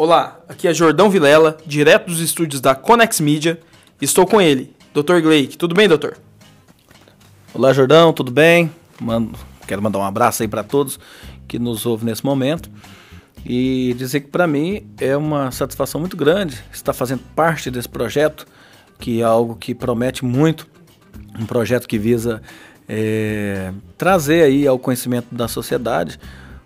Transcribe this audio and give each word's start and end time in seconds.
Olá, 0.00 0.38
aqui 0.48 0.68
é 0.68 0.72
Jordão 0.72 1.10
Vilela, 1.10 1.58
direto 1.66 2.06
dos 2.06 2.20
estúdios 2.20 2.60
da 2.60 2.72
Conex 2.72 3.18
Media. 3.18 3.58
Estou 4.00 4.24
com 4.24 4.40
ele, 4.40 4.72
Dr. 4.94 5.20
Gleick. 5.20 5.58
Tudo 5.58 5.74
bem, 5.74 5.88
doutor? 5.88 6.16
Olá, 7.52 7.72
Jordão, 7.72 8.12
tudo 8.12 8.30
bem? 8.30 8.70
Quero 9.66 9.82
mandar 9.82 9.98
um 9.98 10.04
abraço 10.04 10.44
aí 10.44 10.48
para 10.48 10.62
todos 10.62 11.00
que 11.48 11.58
nos 11.58 11.84
ouvem 11.84 12.06
nesse 12.06 12.24
momento 12.24 12.70
e 13.44 13.92
dizer 13.98 14.20
que 14.20 14.28
para 14.28 14.46
mim 14.46 14.86
é 15.00 15.16
uma 15.16 15.50
satisfação 15.50 16.00
muito 16.00 16.16
grande 16.16 16.62
estar 16.72 16.92
fazendo 16.92 17.24
parte 17.34 17.68
desse 17.68 17.88
projeto, 17.88 18.46
que 19.00 19.20
é 19.20 19.24
algo 19.24 19.56
que 19.56 19.74
promete 19.74 20.24
muito, 20.24 20.68
um 21.36 21.44
projeto 21.44 21.88
que 21.88 21.98
visa 21.98 22.40
é, 22.88 23.72
trazer 23.96 24.44
aí 24.44 24.64
ao 24.64 24.78
conhecimento 24.78 25.34
da 25.34 25.48
sociedade 25.48 26.20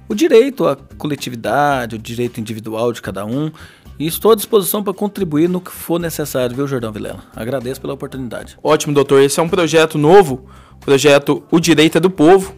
o 0.09 0.15
direito 0.15 0.67
à 0.67 0.77
coletividade, 0.99 1.97
o 1.97 1.99
direito 1.99 2.41
individual 2.41 2.93
de 2.93 3.01
cada 3.01 3.25
um. 3.25 3.51
E 3.99 4.07
estou 4.07 4.33
à 4.33 4.35
disposição 4.35 4.83
para 4.83 4.93
contribuir 4.93 5.49
no 5.49 5.61
que 5.61 5.71
for 5.71 6.01
necessário, 6.01 6.57
viu, 6.57 6.67
Jordão 6.67 6.93
Vilela? 6.93 7.23
Agradeço 7.37 7.81
pela 7.81 7.93
oportunidade. 7.93 8.59
Ótimo, 8.63 8.93
doutor. 8.93 9.21
Esse 9.21 9.39
é 9.39 9.43
um 9.43 9.49
projeto 9.49 9.99
novo, 9.99 10.47
projeto 10.81 11.43
O 11.51 11.61
Direito 11.61 11.99
é 11.99 12.01
do 12.01 12.11
Povo, 12.11 12.55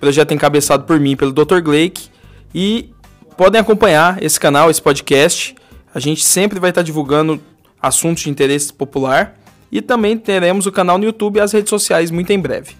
projeto 0.00 0.32
encabeçado 0.32 0.84
por 0.84 0.98
mim, 0.98 1.16
pelo 1.16 1.32
Dr. 1.32 1.60
Gleick. 1.60 2.08
E 2.54 2.90
podem 3.36 3.60
acompanhar 3.60 4.22
esse 4.22 4.38
canal, 4.38 4.70
esse 4.70 4.80
podcast. 4.80 5.54
A 5.94 6.00
gente 6.00 6.24
sempre 6.24 6.58
vai 6.58 6.70
estar 6.70 6.82
divulgando 6.82 7.40
assuntos 7.82 8.22
de 8.22 8.30
interesse 8.30 8.72
popular. 8.72 9.36
E 9.70 9.82
também 9.82 10.16
teremos 10.16 10.64
o 10.64 10.72
canal 10.72 10.96
no 10.96 11.04
YouTube 11.04 11.36
e 11.36 11.40
as 11.40 11.52
redes 11.52 11.68
sociais 11.68 12.10
muito 12.10 12.32
em 12.32 12.38
breve. 12.38 12.74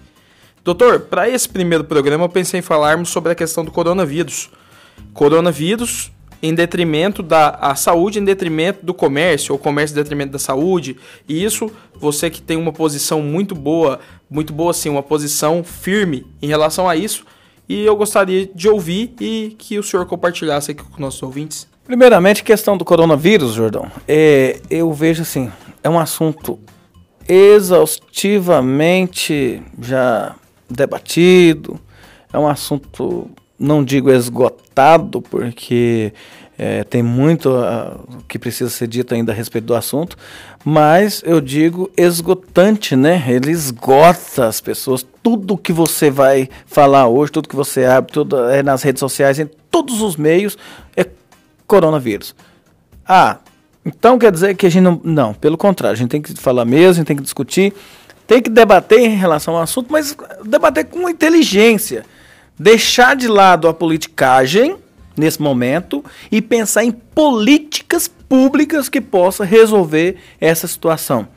Doutor, 0.63 1.01
para 1.01 1.29
esse 1.29 1.47
primeiro 1.47 1.83
programa 1.83 2.25
eu 2.25 2.29
pensei 2.29 2.59
em 2.59 2.63
falarmos 2.63 3.09
sobre 3.09 3.31
a 3.31 3.35
questão 3.35 3.63
do 3.63 3.71
coronavírus. 3.71 4.49
Coronavírus 5.13 6.11
em 6.41 6.53
detrimento 6.53 7.21
da 7.21 7.49
a 7.49 7.75
saúde, 7.75 8.17
em 8.19 8.23
detrimento 8.23 8.85
do 8.85 8.93
comércio, 8.93 9.51
ou 9.53 9.59
comércio 9.59 9.93
em 9.93 9.97
detrimento 10.01 10.31
da 10.31 10.39
saúde. 10.39 10.95
E 11.27 11.43
isso, 11.43 11.69
você 11.95 12.29
que 12.29 12.41
tem 12.41 12.55
uma 12.57 12.71
posição 12.71 13.21
muito 13.21 13.53
boa, 13.53 13.99
muito 14.29 14.53
boa 14.53 14.71
assim, 14.71 14.87
uma 14.89 15.03
posição 15.03 15.61
firme 15.63 16.25
em 16.41 16.47
relação 16.47 16.87
a 16.87 16.95
isso. 16.95 17.25
E 17.67 17.85
eu 17.85 17.93
gostaria 17.95 18.47
de 18.47 18.69
ouvir 18.69 19.13
e 19.19 19.55
que 19.57 19.77
o 19.77 19.83
senhor 19.83 20.05
compartilhasse 20.05 20.71
aqui 20.71 20.81
com 20.83 21.01
nossos 21.01 21.21
ouvintes. 21.21 21.67
Primeiramente, 21.85 22.41
questão 22.43 22.77
do 22.77 22.85
coronavírus, 22.85 23.53
Jordão. 23.53 23.91
É, 24.07 24.61
eu 24.69 24.93
vejo 24.93 25.23
assim, 25.23 25.51
é 25.83 25.89
um 25.89 25.99
assunto 25.99 26.57
exaustivamente 27.27 29.61
já 29.79 30.35
debatido, 30.69 31.79
é 32.31 32.37
um 32.37 32.47
assunto, 32.47 33.29
não 33.57 33.83
digo 33.83 34.11
esgotado, 34.11 35.21
porque 35.21 36.13
é, 36.57 36.83
tem 36.83 37.01
muito 37.01 37.49
uh, 37.49 38.23
que 38.27 38.37
precisa 38.37 38.69
ser 38.69 38.87
dito 38.87 39.13
ainda 39.13 39.31
a 39.31 39.35
respeito 39.35 39.65
do 39.65 39.73
assunto, 39.73 40.17
mas 40.63 41.23
eu 41.25 41.39
digo 41.39 41.89
esgotante, 41.95 42.95
né? 42.97 43.23
Ele 43.27 43.49
esgota 43.49 44.45
as 44.45 44.59
pessoas. 44.59 45.05
Tudo 45.23 45.57
que 45.57 45.71
você 45.71 46.11
vai 46.11 46.49
falar 46.65 47.07
hoje, 47.07 47.31
tudo 47.31 47.47
que 47.47 47.55
você 47.55 47.85
abre, 47.85 48.11
tudo 48.11 48.49
é 48.49 48.61
nas 48.61 48.83
redes 48.83 48.99
sociais, 48.99 49.39
em 49.39 49.49
todos 49.71 50.01
os 50.01 50.17
meios, 50.17 50.57
é 50.97 51.05
coronavírus. 51.65 52.35
Ah, 53.07 53.37
então 53.85 54.19
quer 54.19 54.31
dizer 54.31 54.55
que 54.55 54.65
a 54.65 54.69
gente 54.69 54.83
não. 54.83 54.99
Não, 55.03 55.33
pelo 55.33 55.57
contrário, 55.57 55.95
a 55.95 55.97
gente 55.97 56.09
tem 56.09 56.21
que 56.21 56.33
falar 56.35 56.65
mesmo, 56.65 56.89
a 56.89 56.93
gente 56.93 57.07
tem 57.07 57.15
que 57.15 57.23
discutir 57.23 57.73
tem 58.29 58.43
que 58.43 58.49
debater 58.49 58.99
em 58.99 59.15
relação 59.15 59.55
ao 59.55 59.63
assunto, 59.63 59.91
mas 59.91 60.15
debater 60.45 60.85
com 60.85 61.09
inteligência. 61.09 62.05
Deixar 62.59 63.15
de 63.15 63.27
lado 63.27 63.67
a 63.67 63.73
politicagem 63.73 64.77
nesse 65.17 65.41
momento 65.41 66.05
e 66.31 66.39
pensar 66.39 66.83
em 66.83 66.91
políticas 66.91 68.07
públicas 68.07 68.87
que 68.87 69.01
possam 69.01 69.47
resolver 69.47 70.17
essa 70.39 70.67
situação. 70.67 71.27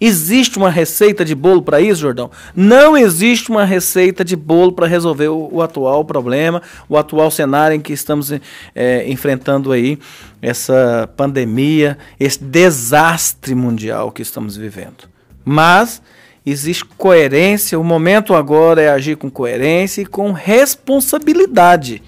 Existe 0.00 0.58
uma 0.58 0.70
receita 0.70 1.24
de 1.24 1.34
bolo 1.34 1.60
para 1.60 1.80
isso, 1.80 2.02
Jordão? 2.02 2.30
Não 2.54 2.96
existe 2.96 3.50
uma 3.50 3.64
receita 3.64 4.24
de 4.24 4.36
bolo 4.36 4.70
para 4.70 4.86
resolver 4.86 5.26
o, 5.26 5.48
o, 5.54 5.60
atual 5.60 6.04
problema, 6.04 6.62
o 6.88 6.96
atual 6.96 7.32
cenário 7.32 7.74
em 7.74 7.80
que 7.80 7.92
estamos 7.92 8.30
é, 8.76 9.10
enfrentando 9.10 9.72
aí, 9.72 9.98
essa 10.40 11.10
pandemia, 11.16 11.98
esse 12.20 12.44
desastre 12.44 13.56
mundial 13.56 14.12
que 14.12 14.22
estamos 14.22 14.56
vivendo. 14.56 15.08
Mas 15.44 16.00
existe 16.44 16.84
coerência. 16.84 17.78
O 17.78 17.84
momento 17.84 18.34
agora 18.34 18.82
é 18.82 18.88
agir 18.88 19.16
com 19.16 19.30
coerência 19.30 20.02
e 20.02 20.06
com 20.06 20.32
responsabilidade. 20.32 22.02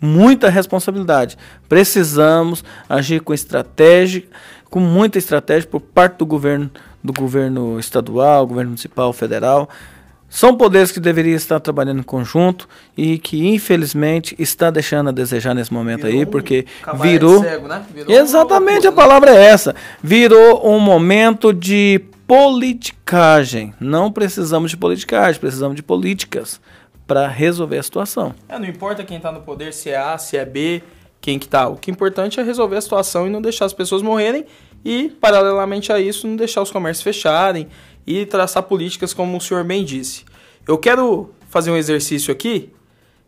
Muita 0.00 0.50
responsabilidade. 0.50 1.38
Precisamos 1.68 2.64
agir 2.88 3.20
com 3.20 3.32
estratégia, 3.32 4.24
com 4.68 4.80
muita 4.80 5.18
estratégia 5.18 5.68
por 5.68 5.80
parte 5.80 6.18
do 6.18 6.26
governo, 6.26 6.70
do 7.02 7.12
governo 7.12 7.78
estadual, 7.78 8.46
governo 8.46 8.70
municipal, 8.70 9.12
federal. 9.12 9.68
São 10.34 10.56
poderes 10.56 10.90
que 10.90 10.98
deveriam 10.98 11.36
estar 11.36 11.60
trabalhando 11.60 12.00
em 12.00 12.02
conjunto 12.02 12.68
e 12.96 13.18
que 13.18 13.46
infelizmente 13.46 14.34
está 14.36 14.68
deixando 14.68 15.10
a 15.10 15.12
desejar 15.12 15.54
nesse 15.54 15.72
momento 15.72 16.06
virou 16.06 16.18
aí, 16.18 16.26
porque 16.26 16.66
um 16.92 16.98
virou, 16.98 17.40
cego, 17.40 17.68
né? 17.68 17.84
virou 17.94 18.12
Exatamente 18.12 18.84
a 18.84 18.90
palavra 18.90 19.30
é 19.30 19.44
essa. 19.44 19.76
Virou 20.02 20.68
um 20.68 20.80
momento 20.80 21.52
de 21.52 22.00
politicagem. 22.26 23.74
Não 23.78 24.10
precisamos 24.10 24.70
de 24.70 24.76
politicagem, 24.76 25.40
precisamos 25.40 25.76
de 25.76 25.82
políticas 25.82 26.60
para 27.06 27.28
resolver 27.28 27.78
a 27.78 27.82
situação. 27.82 28.34
É, 28.48 28.58
não 28.58 28.66
importa 28.66 29.04
quem 29.04 29.18
está 29.18 29.30
no 29.30 29.42
poder, 29.42 29.72
se 29.74 29.90
é 29.90 29.96
A, 29.96 30.16
se 30.16 30.36
é 30.36 30.44
B, 30.44 30.82
quem 31.20 31.38
que 31.38 31.46
tá. 31.46 31.68
O 31.68 31.76
que 31.76 31.90
é 31.90 31.92
importante 31.92 32.40
é 32.40 32.42
resolver 32.42 32.76
a 32.76 32.80
situação 32.80 33.26
e 33.26 33.30
não 33.30 33.42
deixar 33.42 33.66
as 33.66 33.72
pessoas 33.72 34.02
morrerem 34.02 34.46
e, 34.84 35.10
paralelamente 35.20 35.92
a 35.92 36.00
isso, 36.00 36.26
não 36.26 36.36
deixar 36.36 36.62
os 36.62 36.70
comércios 36.70 37.02
fecharem 37.02 37.68
e 38.06 38.24
traçar 38.26 38.62
políticas 38.62 39.12
como 39.12 39.36
o 39.36 39.40
senhor 39.40 39.64
bem 39.64 39.84
disse. 39.84 40.24
Eu 40.66 40.78
quero 40.78 41.30
fazer 41.48 41.70
um 41.70 41.76
exercício 41.76 42.32
aqui. 42.32 42.72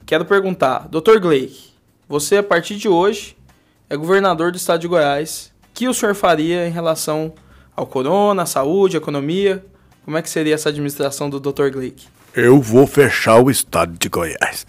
Quero 0.05 0.25
perguntar, 0.25 0.89
Dr. 0.89 1.19
Gleick, 1.21 1.71
você 2.09 2.39
a 2.39 2.43
partir 2.43 2.77
de 2.77 2.89
hoje 2.89 3.37
é 3.91 3.97
governador 3.97 4.53
do 4.53 4.57
estado 4.57 4.81
de 4.81 4.89
Goiás. 4.89 5.53
O 5.71 5.75
que 5.75 5.89
o 5.89 5.95
senhor 5.95 6.15
faria 6.15 6.67
em 6.67 6.71
relação 6.71 7.35
ao 7.77 7.87
corona, 7.87 8.43
à 8.43 8.47
saúde, 8.47 8.97
à 8.97 8.99
economia? 8.99 9.65
Como 10.05 10.17
é 10.17 10.23
que 10.23 10.31
seria 10.31 10.55
essa 10.55 10.71
administração 10.71 11.29
do 11.29 11.39
Dr. 11.39 11.69
Gleick? 11.71 12.07
Eu 12.35 12.61
vou 12.61 12.87
fechar 12.87 13.41
o 13.43 13.51
estado 13.51 13.97
de 13.99 14.09
Goiás. 14.09 14.67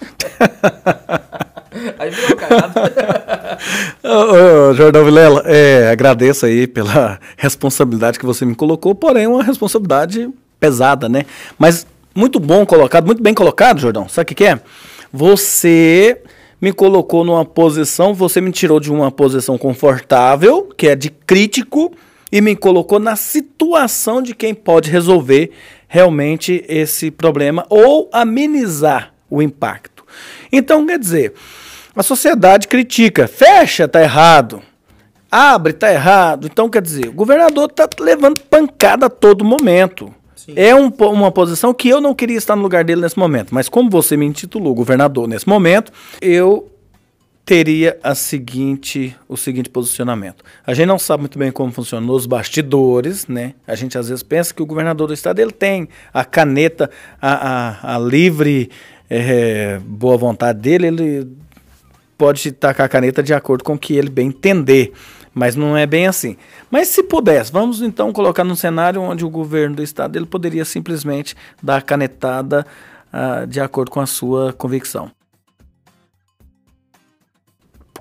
aí 2.00 2.10
virou 2.10 2.38
ô, 4.04 4.70
ô, 4.70 4.74
Jordão 4.74 5.06
Vilela, 5.06 5.44
é, 5.46 5.90
agradeço 5.90 6.46
aí 6.46 6.66
pela 6.66 7.20
responsabilidade 7.36 8.20
que 8.20 8.26
você 8.26 8.46
me 8.46 8.56
colocou, 8.56 8.96
porém 8.96 9.28
uma 9.28 9.44
responsabilidade 9.44 10.30
pesada, 10.60 11.08
né? 11.10 11.26
Mas 11.58 11.86
muito 12.16 12.40
bom 12.40 12.66
colocado, 12.66 13.06
muito 13.06 13.22
bem 13.22 13.34
colocado, 13.34 13.80
Jordão. 13.80 14.08
Sabe 14.10 14.24
o 14.24 14.26
que, 14.28 14.36
que 14.36 14.46
é? 14.46 14.60
Você 15.12 16.22
me 16.60 16.74
colocou 16.74 17.24
numa 17.24 17.46
posição, 17.46 18.14
você 18.14 18.42
me 18.42 18.52
tirou 18.52 18.80
de 18.80 18.92
uma 18.92 19.12
posição 19.12 19.58
confortável, 19.58 20.70
que 20.76 20.88
é 20.88 20.96
de 20.96 21.10
crítico, 21.10 21.92
e 22.32 22.42
me 22.42 22.56
colocou 22.56 23.00
na 23.00 23.16
situação 23.16 24.22
de 24.22 24.36
quem 24.36 24.54
pode 24.54 24.90
resolver 24.90 25.52
realmente 25.88 26.64
esse 26.68 27.10
problema 27.10 27.66
ou 27.70 28.10
amenizar 28.12 29.14
o 29.30 29.42
impacto. 29.42 30.06
Então, 30.52 30.86
quer 30.86 31.00
dizer, 31.00 31.34
a 31.96 32.04
sociedade 32.04 32.68
critica, 32.68 33.28
fecha, 33.28 33.88
tá 33.88 34.02
errado. 34.02 34.62
Abre, 35.32 35.74
tá 35.74 35.92
errado. 35.92 36.48
Então, 36.48 36.70
quer 36.70 36.82
dizer, 36.82 37.08
o 37.08 37.14
governador 37.14 37.70
tá 37.70 37.88
levando 38.00 38.40
pancada 38.42 39.08
a 39.08 39.10
todo 39.10 39.44
momento. 39.44 40.14
Sim. 40.36 40.54
É 40.56 40.74
um, 40.74 40.88
uma 40.88 41.32
posição 41.32 41.74
que 41.74 41.90
eu 41.90 42.00
não 42.00 42.16
queria 42.16 42.38
estar 42.38 42.56
no 42.56 42.62
lugar 42.62 42.84
dele 42.84 43.02
nesse 43.02 43.20
momento. 43.20 43.54
Mas 43.54 43.68
como 43.68 43.90
você 43.90 44.16
me 44.16 44.26
intitulou 44.26 44.74
governador 44.74 45.28
nesse 45.28 45.48
momento, 45.48 45.92
eu 46.22 46.72
teria 47.48 47.98
a 48.04 48.14
seguinte, 48.14 49.16
o 49.26 49.38
seguinte 49.38 49.70
posicionamento. 49.70 50.44
A 50.66 50.74
gente 50.74 50.86
não 50.86 51.00
sabe 51.00 51.22
muito 51.22 51.40
bem 51.40 51.50
como 51.50 51.72
funcionam 51.72 52.14
os 52.14 52.26
bastidores, 52.26 53.26
né? 53.26 53.54
A 53.66 53.74
gente 53.74 53.98
às 53.98 54.10
vezes 54.10 54.22
pensa 54.22 54.54
que 54.54 54.62
o 54.62 54.66
governador 54.66 55.08
do 55.08 55.14
estado 55.14 55.40
ele 55.40 55.54
tem 55.54 55.88
a 56.14 56.26
caneta, 56.26 56.92
a, 57.22 57.94
a, 57.94 57.96
a 57.96 58.00
livre 58.00 58.70
é, 59.10 59.80
boa 59.80 60.18
vontade 60.18 60.60
dele, 60.60 60.88
ele 60.88 61.38
pode 62.18 62.52
tacar 62.52 62.86
a 62.86 62.90
caneta 62.90 63.24
de 63.24 63.34
acordo 63.34 63.64
com 63.64 63.76
o 63.76 63.80
que 63.80 63.96
ele 63.96 64.10
bem 64.10 64.28
entender. 64.28 64.92
Mas 65.34 65.56
não 65.56 65.78
é 65.78 65.86
bem 65.86 66.06
assim. 66.06 66.36
Mas 66.70 66.90
se 66.90 67.02
pudesse, 67.02 67.50
vamos 67.50 67.82
então 67.82 68.12
colocar 68.12 68.44
num 68.44 68.58
cenário 68.58 69.02
onde 69.02 69.24
o 69.24 69.30
governo 69.30 69.78
do 69.78 69.84
estado 69.84 70.18
ele 70.18 70.26
poderia 70.26 70.66
simplesmente 70.66 71.34
dar 71.64 71.78
a 71.78 71.82
canetada 71.82 72.66
uh, 73.14 73.48
de 73.48 73.62
acordo 73.62 73.90
com 73.90 74.02
a 74.02 74.06
sua 74.06 74.52
convicção. 74.52 75.17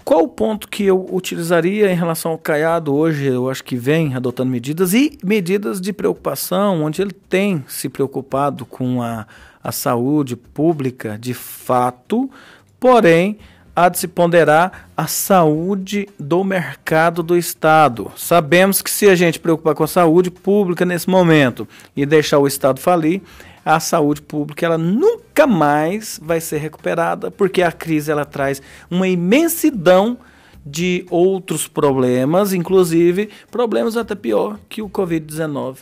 Qual 0.06 0.22
o 0.22 0.28
ponto 0.28 0.68
que 0.68 0.84
eu 0.84 1.04
utilizaria 1.10 1.90
em 1.90 1.96
relação 1.96 2.30
ao 2.30 2.38
Caiado 2.38 2.94
hoje? 2.94 3.26
Eu 3.26 3.50
acho 3.50 3.64
que 3.64 3.74
vem 3.74 4.14
adotando 4.14 4.48
medidas 4.48 4.94
e 4.94 5.18
medidas 5.20 5.80
de 5.80 5.92
preocupação, 5.92 6.84
onde 6.84 7.02
ele 7.02 7.10
tem 7.10 7.64
se 7.66 7.88
preocupado 7.88 8.64
com 8.64 9.02
a, 9.02 9.26
a 9.60 9.72
saúde 9.72 10.36
pública 10.36 11.18
de 11.20 11.34
fato, 11.34 12.30
porém 12.78 13.36
há 13.74 13.88
de 13.88 13.98
se 13.98 14.06
ponderar 14.06 14.88
a 14.96 15.08
saúde 15.08 16.08
do 16.20 16.44
mercado 16.44 17.20
do 17.20 17.36
Estado. 17.36 18.12
Sabemos 18.16 18.80
que 18.80 18.90
se 18.92 19.08
a 19.08 19.16
gente 19.16 19.40
preocupar 19.40 19.74
com 19.74 19.82
a 19.82 19.88
saúde 19.88 20.30
pública 20.30 20.84
nesse 20.84 21.10
momento 21.10 21.66
e 21.96 22.06
deixar 22.06 22.38
o 22.38 22.46
Estado 22.46 22.78
falir, 22.78 23.22
a 23.66 23.80
saúde 23.80 24.22
pública 24.22 24.64
ela 24.64 24.78
nunca 24.78 25.44
mais 25.44 26.20
vai 26.22 26.40
ser 26.40 26.58
recuperada, 26.58 27.32
porque 27.32 27.62
a 27.62 27.72
crise 27.72 28.12
ela 28.12 28.24
traz 28.24 28.62
uma 28.88 29.08
imensidão 29.08 30.16
de 30.64 31.04
outros 31.10 31.66
problemas, 31.66 32.52
inclusive 32.52 33.28
problemas 33.50 33.96
até 33.96 34.14
pior 34.14 34.56
que 34.68 34.80
o 34.80 34.88
Covid-19. 34.88 35.78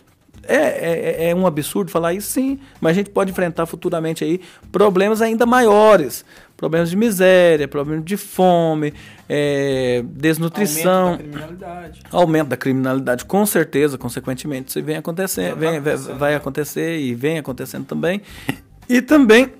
É, 0.46 0.56
é, 0.56 1.30
é, 1.30 1.34
um 1.34 1.46
absurdo 1.46 1.90
falar 1.90 2.14
isso, 2.14 2.32
sim, 2.32 2.58
mas 2.80 2.92
a 2.92 2.94
gente 2.94 3.10
pode 3.10 3.30
enfrentar 3.30 3.66
futuramente 3.66 4.24
aí 4.24 4.40
problemas 4.72 5.20
ainda 5.20 5.44
maiores. 5.44 6.24
Problemas 6.64 6.88
de 6.88 6.96
miséria, 6.96 7.68
problemas 7.68 8.06
de 8.06 8.16
fome, 8.16 8.94
é, 9.28 10.02
desnutrição. 10.08 11.08
Aumento 11.08 11.18
da 11.18 11.28
criminalidade. 11.28 12.00
Aumento 12.10 12.48
da 12.48 12.56
criminalidade, 12.56 13.24
com 13.26 13.44
certeza, 13.44 13.98
consequentemente, 13.98 14.70
isso 14.70 14.82
vem 14.82 14.96
acontecendo, 14.96 15.56
vem, 15.56 15.78
vai, 15.78 15.94
vai 15.94 16.34
acontecer 16.34 16.98
e 16.98 17.14
vem 17.14 17.36
acontecendo 17.36 17.84
também. 17.84 18.22
E 18.88 19.02
também 19.02 19.52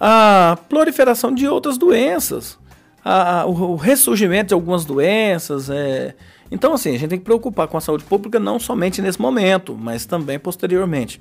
a 0.00 0.56
proliferação 0.66 1.30
de 1.30 1.46
outras 1.46 1.76
doenças. 1.76 2.58
A, 3.04 3.40
a, 3.40 3.46
o, 3.46 3.72
o 3.72 3.76
ressurgimento 3.76 4.48
de 4.48 4.54
algumas 4.54 4.86
doenças, 4.86 5.68
é, 5.68 6.14
então, 6.50 6.72
assim, 6.72 6.94
a 6.94 6.98
gente 6.98 7.10
tem 7.10 7.18
que 7.18 7.24
preocupar 7.26 7.68
com 7.68 7.76
a 7.76 7.82
saúde 7.82 8.04
pública 8.04 8.40
não 8.40 8.58
somente 8.58 9.02
nesse 9.02 9.20
momento, 9.20 9.76
mas 9.78 10.06
também 10.06 10.38
posteriormente. 10.38 11.20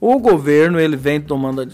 O 0.00 0.18
governo 0.18 0.78
ele 0.78 0.96
vem 0.96 1.20
tomando 1.20 1.66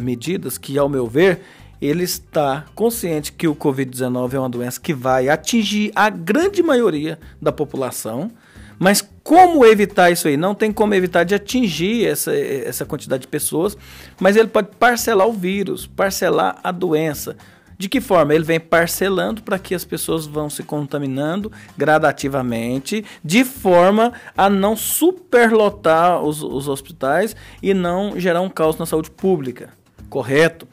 medidas 0.00 0.58
que, 0.58 0.78
ao 0.78 0.88
meu 0.88 1.06
ver, 1.06 1.40
ele 1.80 2.04
está 2.04 2.66
consciente 2.74 3.32
que 3.32 3.48
o 3.48 3.54
Covid-19 3.54 4.34
é 4.34 4.38
uma 4.38 4.48
doença 4.48 4.80
que 4.80 4.92
vai 4.92 5.28
atingir 5.28 5.90
a 5.94 6.10
grande 6.10 6.62
maioria 6.62 7.18
da 7.40 7.50
população, 7.50 8.30
mas 8.78 9.06
como 9.22 9.64
evitar 9.64 10.10
isso 10.10 10.26
aí? 10.26 10.36
Não 10.36 10.54
tem 10.54 10.72
como 10.72 10.94
evitar 10.94 11.24
de 11.24 11.34
atingir 11.34 12.06
essa, 12.06 12.34
essa 12.34 12.84
quantidade 12.84 13.22
de 13.22 13.28
pessoas, 13.28 13.76
mas 14.18 14.36
ele 14.36 14.48
pode 14.48 14.68
parcelar 14.78 15.26
o 15.26 15.32
vírus, 15.32 15.86
parcelar 15.86 16.58
a 16.62 16.72
doença, 16.72 17.36
de 17.80 17.88
que 17.88 17.98
forma? 17.98 18.34
Ele 18.34 18.44
vem 18.44 18.60
parcelando 18.60 19.42
para 19.42 19.58
que 19.58 19.74
as 19.74 19.86
pessoas 19.86 20.26
vão 20.26 20.50
se 20.50 20.62
contaminando 20.62 21.50
gradativamente, 21.78 23.02
de 23.24 23.42
forma 23.42 24.12
a 24.36 24.50
não 24.50 24.76
superlotar 24.76 26.22
os, 26.22 26.42
os 26.42 26.68
hospitais 26.68 27.34
e 27.62 27.72
não 27.72 28.20
gerar 28.20 28.42
um 28.42 28.50
caos 28.50 28.76
na 28.76 28.84
saúde 28.84 29.10
pública. 29.10 29.70
Correto? 30.10 30.68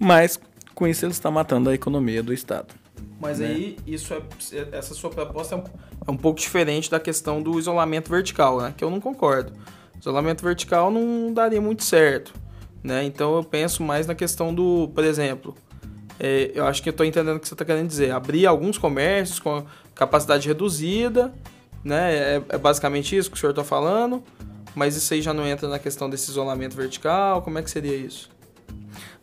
Mas 0.00 0.40
com 0.74 0.88
isso 0.88 1.04
ele 1.04 1.12
está 1.12 1.30
matando 1.30 1.68
a 1.68 1.74
economia 1.74 2.22
do 2.22 2.32
Estado. 2.32 2.74
Mas 3.20 3.38
né? 3.38 3.48
aí, 3.48 3.76
isso 3.86 4.14
é, 4.14 4.22
essa 4.72 4.94
sua 4.94 5.10
proposta 5.10 5.54
é 5.54 5.58
um, 5.58 5.64
é 6.08 6.10
um, 6.10 6.16
pouco 6.16 6.40
diferente 6.40 6.90
da 6.90 6.98
questão 6.98 7.42
do 7.42 7.58
isolamento 7.58 8.10
vertical, 8.10 8.62
né? 8.62 8.74
Que 8.74 8.82
eu 8.82 8.88
não 8.88 8.98
concordo. 8.98 9.52
Isolamento 10.00 10.42
vertical 10.42 10.90
não 10.90 11.34
daria 11.34 11.60
muito 11.60 11.84
certo, 11.84 12.32
né? 12.82 13.04
Então 13.04 13.36
eu 13.36 13.44
penso 13.44 13.82
mais 13.82 14.06
na 14.06 14.14
questão 14.14 14.54
do, 14.54 14.90
por 14.94 15.04
exemplo, 15.04 15.54
é, 16.18 16.50
eu 16.54 16.64
acho 16.64 16.82
que 16.82 16.88
eu 16.88 16.92
estou 16.92 17.04
entendendo 17.04 17.36
o 17.36 17.40
que 17.40 17.46
você 17.46 17.52
está 17.52 17.64
querendo 17.64 17.88
dizer. 17.88 18.10
Abrir 18.12 18.46
alguns 18.46 18.78
comércios 18.78 19.38
com 19.38 19.66
capacidade 19.94 20.48
reduzida, 20.48 21.30
né? 21.84 22.36
É, 22.36 22.42
é 22.48 22.58
basicamente 22.58 23.14
isso 23.14 23.30
que 23.30 23.36
o 23.36 23.40
senhor 23.40 23.50
está 23.50 23.64
falando. 23.64 24.24
Mas 24.74 24.96
isso 24.96 25.12
aí 25.12 25.20
já 25.20 25.34
não 25.34 25.46
entra 25.46 25.68
na 25.68 25.78
questão 25.78 26.08
desse 26.08 26.30
isolamento 26.30 26.74
vertical? 26.74 27.42
Como 27.42 27.58
é 27.58 27.62
que 27.62 27.70
seria 27.70 27.94
isso? 27.94 28.30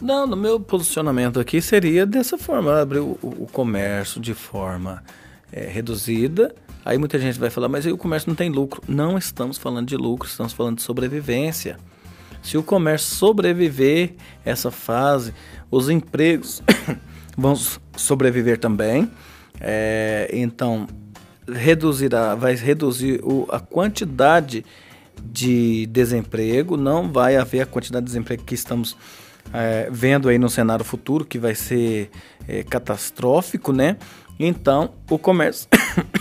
Não, 0.02 0.28
no 0.28 0.36
meu 0.36 0.60
posicionamento 0.60 1.40
aqui 1.40 1.62
seria 1.62 2.06
dessa 2.06 2.38
forma, 2.38 2.80
abrir 2.80 3.00
o, 3.00 3.18
o 3.22 3.48
comércio 3.52 4.22
de 4.22 4.34
forma 4.34 5.04
é, 5.52 5.68
reduzida. 5.68 6.54
Aí 6.86 6.98
muita 6.98 7.20
gente 7.20 7.40
vai 7.40 7.50
falar, 7.50 7.68
mas 7.68 7.86
o 7.86 7.98
comércio 7.98 8.30
não 8.30 8.36
tem 8.36 8.50
lucro. 8.50 8.82
Não 8.88 9.18
estamos 9.18 9.58
falando 9.58 9.88
de 9.88 9.98
lucro, 9.98 10.28
estamos 10.28 10.54
falando 10.54 10.78
de 10.78 10.84
sobrevivência. 10.84 11.78
Se 12.42 12.58
o 12.58 12.64
comércio 12.64 13.16
sobreviver 13.16 14.14
essa 14.46 14.72
fase, 14.72 15.34
os 15.70 15.90
empregos 15.90 16.62
vão 17.38 17.56
sobreviver 17.96 18.58
também. 18.58 19.12
É, 19.60 20.30
então, 20.32 20.88
reduzirá, 21.48 22.36
vai 22.36 22.56
reduzir 22.56 23.20
o, 23.24 23.48
a 23.50 23.60
quantidade 23.60 24.64
de 25.22 25.88
desemprego, 25.88 26.78
não 26.78 27.12
vai 27.12 27.36
haver 27.36 27.62
a 27.62 27.66
quantidade 27.66 28.06
de 28.06 28.12
desemprego 28.12 28.44
que 28.44 28.54
estamos 28.54 28.96
é, 29.54 29.88
vendo 29.92 30.30
aí 30.30 30.38
no 30.38 30.50
cenário 30.50 30.84
futuro, 30.84 31.26
que 31.26 31.40
vai 31.40 31.56
ser 31.56 32.10
é, 32.48 32.64
catastrófico, 32.64 33.72
né? 33.72 33.98
Então, 34.40 34.94
o 35.10 35.18
comércio. 35.18 35.68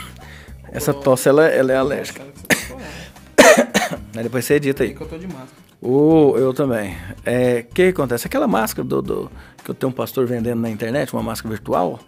Essa 0.73 0.93
tosse 0.93 1.29
ela, 1.29 1.47
ela 1.47 1.73
é 1.73 1.77
alérgica. 1.77 2.23
Aí 4.17 4.23
depois 4.23 4.45
você 4.45 4.55
edita 4.55 4.83
aí. 4.83 4.95
Que 4.95 5.01
eu 5.01 5.07
tô 5.07 5.17
de 5.17 5.27
máscara. 5.27 5.49
O, 5.81 6.35
eu 6.37 6.53
também. 6.53 6.93
O 6.93 6.97
é, 7.25 7.63
que 7.63 7.89
acontece? 7.89 8.27
Aquela 8.27 8.49
máscara 8.49 8.87
do, 8.87 9.01
do, 9.01 9.31
que 9.63 9.71
eu 9.71 9.75
tenho 9.75 9.91
um 9.91 9.95
pastor 9.95 10.27
vendendo 10.27 10.61
na 10.61 10.71
internet, 10.71 11.13
uma 11.13 11.23
máscara 11.23 11.55
virtual, 11.55 12.01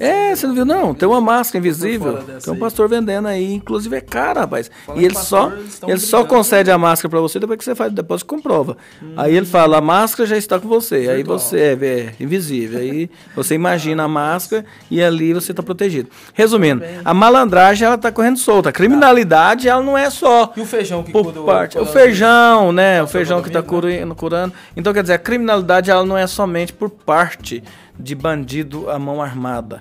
é, 0.00 0.34
você 0.34 0.46
não 0.46 0.54
viu 0.54 0.64
não? 0.64 0.94
Tem 0.94 1.08
uma 1.08 1.20
máscara 1.20 1.58
invisível. 1.58 2.18
Tem 2.42 2.52
um 2.52 2.58
pastor 2.58 2.88
vendendo 2.88 3.28
aí, 3.28 3.52
inclusive 3.52 3.96
é 3.96 4.00
cara, 4.00 4.40
rapaz. 4.40 4.70
e 4.96 5.04
ele 5.04 5.14
só, 5.14 5.52
ele 5.86 5.98
só 5.98 6.24
concede 6.24 6.70
a 6.70 6.78
máscara 6.78 7.10
para 7.10 7.20
você 7.20 7.38
depois 7.38 7.58
que 7.58 7.64
você 7.64 7.74
faz 7.74 7.92
o 7.92 7.94
depósito 7.94 8.26
comprova. 8.26 8.76
Hum. 9.02 9.14
Aí 9.16 9.36
ele 9.36 9.46
fala, 9.46 9.78
a 9.78 9.80
máscara 9.80 10.26
já 10.26 10.36
está 10.36 10.58
com 10.58 10.68
você. 10.68 11.00
Virtual. 11.00 11.16
Aí 11.16 11.22
você 11.22 11.58
é, 11.58 11.86
é, 11.86 12.14
invisível. 12.20 12.80
Aí 12.80 13.10
você 13.34 13.54
imagina 13.54 14.04
a 14.04 14.08
máscara 14.08 14.64
e 14.90 15.02
ali 15.02 15.32
você 15.32 15.52
está 15.52 15.62
protegido. 15.62 16.08
Resumindo, 16.32 16.82
a 17.04 17.14
malandragem 17.14 17.86
ela 17.86 17.96
está 17.96 18.10
correndo 18.10 18.38
solta. 18.38 18.70
A 18.70 18.72
criminalidade 18.72 19.68
ela 19.68 19.82
não 19.82 19.96
é 19.96 20.08
só. 20.10 20.52
E 20.56 20.60
o 20.60 20.66
feijão 20.66 21.02
que 21.02 21.12
por 21.12 21.24
cura 21.24 21.42
parte. 21.42 21.78
O, 21.78 21.82
o 21.82 21.86
feijão, 21.86 22.72
né? 22.72 23.02
O 23.02 23.06
feijão 23.06 23.42
que 23.42 23.48
está 23.48 23.62
curando, 23.62 24.14
curando. 24.14 24.52
Então 24.76 24.92
quer 24.92 25.02
dizer, 25.02 25.14
a 25.14 25.18
criminalidade 25.18 25.90
ela 25.90 26.04
não 26.04 26.16
é 26.16 26.26
somente 26.26 26.72
por 26.72 26.90
parte 26.90 27.62
de 28.02 28.14
bandido 28.14 28.90
à 28.90 28.98
mão 28.98 29.22
armada. 29.22 29.78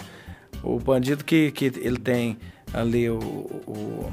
O 0.64 0.80
bandido 0.80 1.24
que, 1.24 1.52
que 1.52 1.66
ele 1.66 1.98
tem 1.98 2.38
ali 2.74 3.10
o, 3.10 3.18
o 3.18 4.12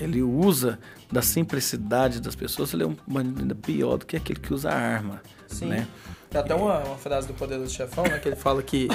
ele 0.00 0.22
usa 0.22 0.78
da 1.10 1.22
simplicidade 1.22 2.20
das 2.20 2.34
pessoas, 2.34 2.72
ele 2.72 2.84
é 2.84 2.86
um 2.86 2.96
bandido 3.06 3.40
ainda 3.40 3.54
pior 3.54 3.96
do 3.96 4.06
que 4.06 4.16
aquele 4.16 4.38
que 4.38 4.52
usa 4.52 4.70
arma. 4.70 5.20
Sim. 5.46 5.66
Né? 5.66 5.86
Tem 6.30 6.40
até 6.40 6.54
uma, 6.54 6.78
uma 6.80 6.96
frase 6.96 7.26
do 7.26 7.34
Poder 7.34 7.58
do 7.58 7.68
Chefão, 7.68 8.04
né, 8.04 8.18
que 8.18 8.28
ele 8.28 8.36
fala 8.36 8.62
que 8.62 8.88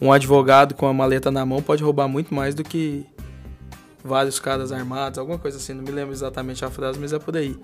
um 0.00 0.12
advogado 0.12 0.74
com 0.74 0.86
a 0.86 0.92
maleta 0.92 1.30
na 1.30 1.44
mão 1.44 1.62
pode 1.62 1.82
roubar 1.82 2.08
muito 2.08 2.34
mais 2.34 2.54
do 2.54 2.64
que 2.64 3.06
vários 4.02 4.40
caras 4.40 4.72
armados, 4.72 5.18
alguma 5.18 5.38
coisa 5.38 5.58
assim, 5.58 5.74
não 5.74 5.82
me 5.84 5.90
lembro 5.90 6.12
exatamente 6.12 6.64
a 6.64 6.70
frase, 6.70 6.98
mas 6.98 7.12
é 7.12 7.18
por 7.18 7.36
aí. 7.36 7.56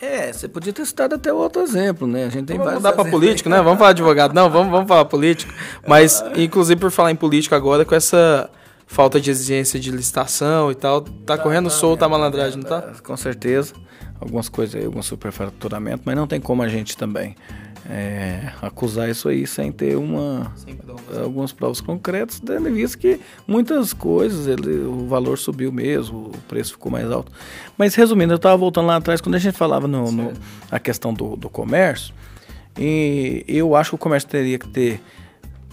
É, 0.00 0.32
você 0.32 0.46
podia 0.46 0.72
ter 0.72 0.84
citado 0.84 1.14
até 1.14 1.32
outro 1.32 1.62
exemplo, 1.62 2.06
né? 2.06 2.26
A 2.26 2.28
gente 2.28 2.46
tem 2.46 2.58
vamos 2.58 2.74
mudar 2.74 2.92
para 2.92 3.10
político, 3.10 3.48
né? 3.48 3.62
Vamos 3.62 3.78
falar 3.78 3.90
advogado. 3.90 4.34
Não, 4.34 4.50
vamos, 4.50 4.70
vamos 4.70 4.88
falar 4.88 5.04
político. 5.06 5.52
Mas, 5.86 6.22
inclusive, 6.36 6.78
por 6.80 6.90
falar 6.90 7.10
em 7.10 7.16
político 7.16 7.54
agora, 7.54 7.84
com 7.84 7.94
essa 7.94 8.50
falta 8.86 9.20
de 9.20 9.30
exigência 9.30 9.80
de 9.80 9.90
licitação 9.90 10.70
e 10.70 10.74
tal, 10.74 11.00
tá, 11.00 11.12
tá 11.26 11.38
correndo 11.38 11.70
tá, 11.70 11.74
solta 11.74 12.04
a 12.04 12.08
malandragem, 12.08 12.58
não 12.62 12.68
tá? 12.68 12.92
Com 13.02 13.16
certeza. 13.16 13.74
Algumas 14.20 14.48
coisas 14.48 14.74
aí, 14.74 14.86
algum 14.86 15.02
superfaturamento, 15.02 16.02
mas 16.04 16.16
não 16.16 16.26
tem 16.26 16.40
como 16.40 16.62
a 16.62 16.68
gente 16.68 16.96
também 16.96 17.34
é, 17.88 18.52
acusar 18.60 19.08
isso 19.08 19.28
aí 19.28 19.46
sem 19.46 19.70
ter 19.70 19.96
uma 19.96 20.52
sem 20.56 20.74
provas. 20.74 21.18
algumas 21.18 21.52
provas 21.52 21.80
concretas, 21.80 22.40
tendo 22.40 22.70
visto 22.72 22.98
que 22.98 23.20
muitas 23.46 23.92
coisas 23.92 24.46
ele, 24.46 24.78
o 24.84 25.06
valor 25.06 25.38
subiu 25.38 25.70
mesmo, 25.70 26.30
o 26.34 26.38
preço 26.48 26.72
ficou 26.72 26.90
mais 26.90 27.10
alto. 27.10 27.30
Mas 27.78 27.94
resumindo, 27.94 28.32
eu 28.32 28.36
estava 28.36 28.56
voltando 28.56 28.86
lá 28.86 28.96
atrás 28.96 29.20
quando 29.20 29.36
a 29.36 29.38
gente 29.38 29.56
falava 29.56 29.86
no, 29.86 30.10
no 30.10 30.32
a 30.70 30.78
questão 30.78 31.14
do, 31.14 31.36
do 31.36 31.48
comércio, 31.48 32.12
e 32.78 33.44
eu 33.48 33.74
acho 33.76 33.90
que 33.90 33.94
o 33.94 33.98
comércio 33.98 34.28
teria 34.28 34.58
que 34.58 34.68
ter 34.68 35.00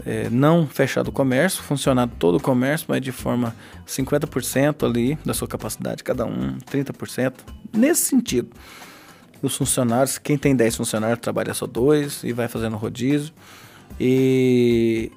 é, 0.05 0.29
não 0.29 0.67
fechado 0.67 1.07
o 1.07 1.11
comércio, 1.11 1.63
funcionado 1.63 2.11
todo 2.19 2.35
o 2.35 2.39
comércio, 2.39 2.85
mas 2.89 3.01
de 3.01 3.11
forma 3.11 3.55
50% 3.87 4.85
ali 4.85 5.17
da 5.25 5.33
sua 5.33 5.47
capacidade, 5.47 6.03
cada 6.03 6.25
um 6.25 6.57
30%, 6.71 7.33
nesse 7.73 8.05
sentido 8.05 8.49
os 9.43 9.55
funcionários, 9.57 10.17
quem 10.17 10.37
tem 10.37 10.55
10 10.55 10.77
funcionários 10.77 11.19
trabalha 11.19 11.53
só 11.53 11.67
dois 11.67 12.23
e 12.23 12.31
vai 12.31 12.47
fazendo 12.47 12.77
rodízio. 12.77 13.33
E 13.99 15.11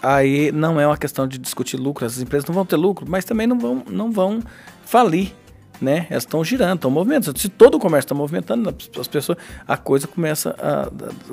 aí 0.00 0.52
não 0.52 0.80
é 0.80 0.86
uma 0.86 0.96
questão 0.96 1.26
de 1.26 1.36
discutir 1.36 1.76
lucro, 1.76 2.06
as 2.06 2.18
empresas 2.20 2.48
não 2.48 2.54
vão 2.54 2.64
ter 2.64 2.76
lucro, 2.76 3.04
mas 3.08 3.24
também 3.24 3.46
não 3.46 3.58
vão, 3.58 3.82
não 3.90 4.10
vão 4.10 4.40
falir. 4.84 5.34
Né? 5.80 6.06
Elas 6.10 6.24
estão 6.24 6.44
girando, 6.44 6.74
estão 6.74 6.90
movimentando. 6.90 7.38
Se 7.38 7.48
todo 7.48 7.76
o 7.76 7.80
comércio 7.80 8.04
está 8.04 8.14
movimentando, 8.14 8.68
as 8.98 9.08
pessoas, 9.08 9.38
a 9.66 9.78
coisa 9.78 10.06
começa 10.06 10.54
a, 10.58 10.82
a, 10.82 10.90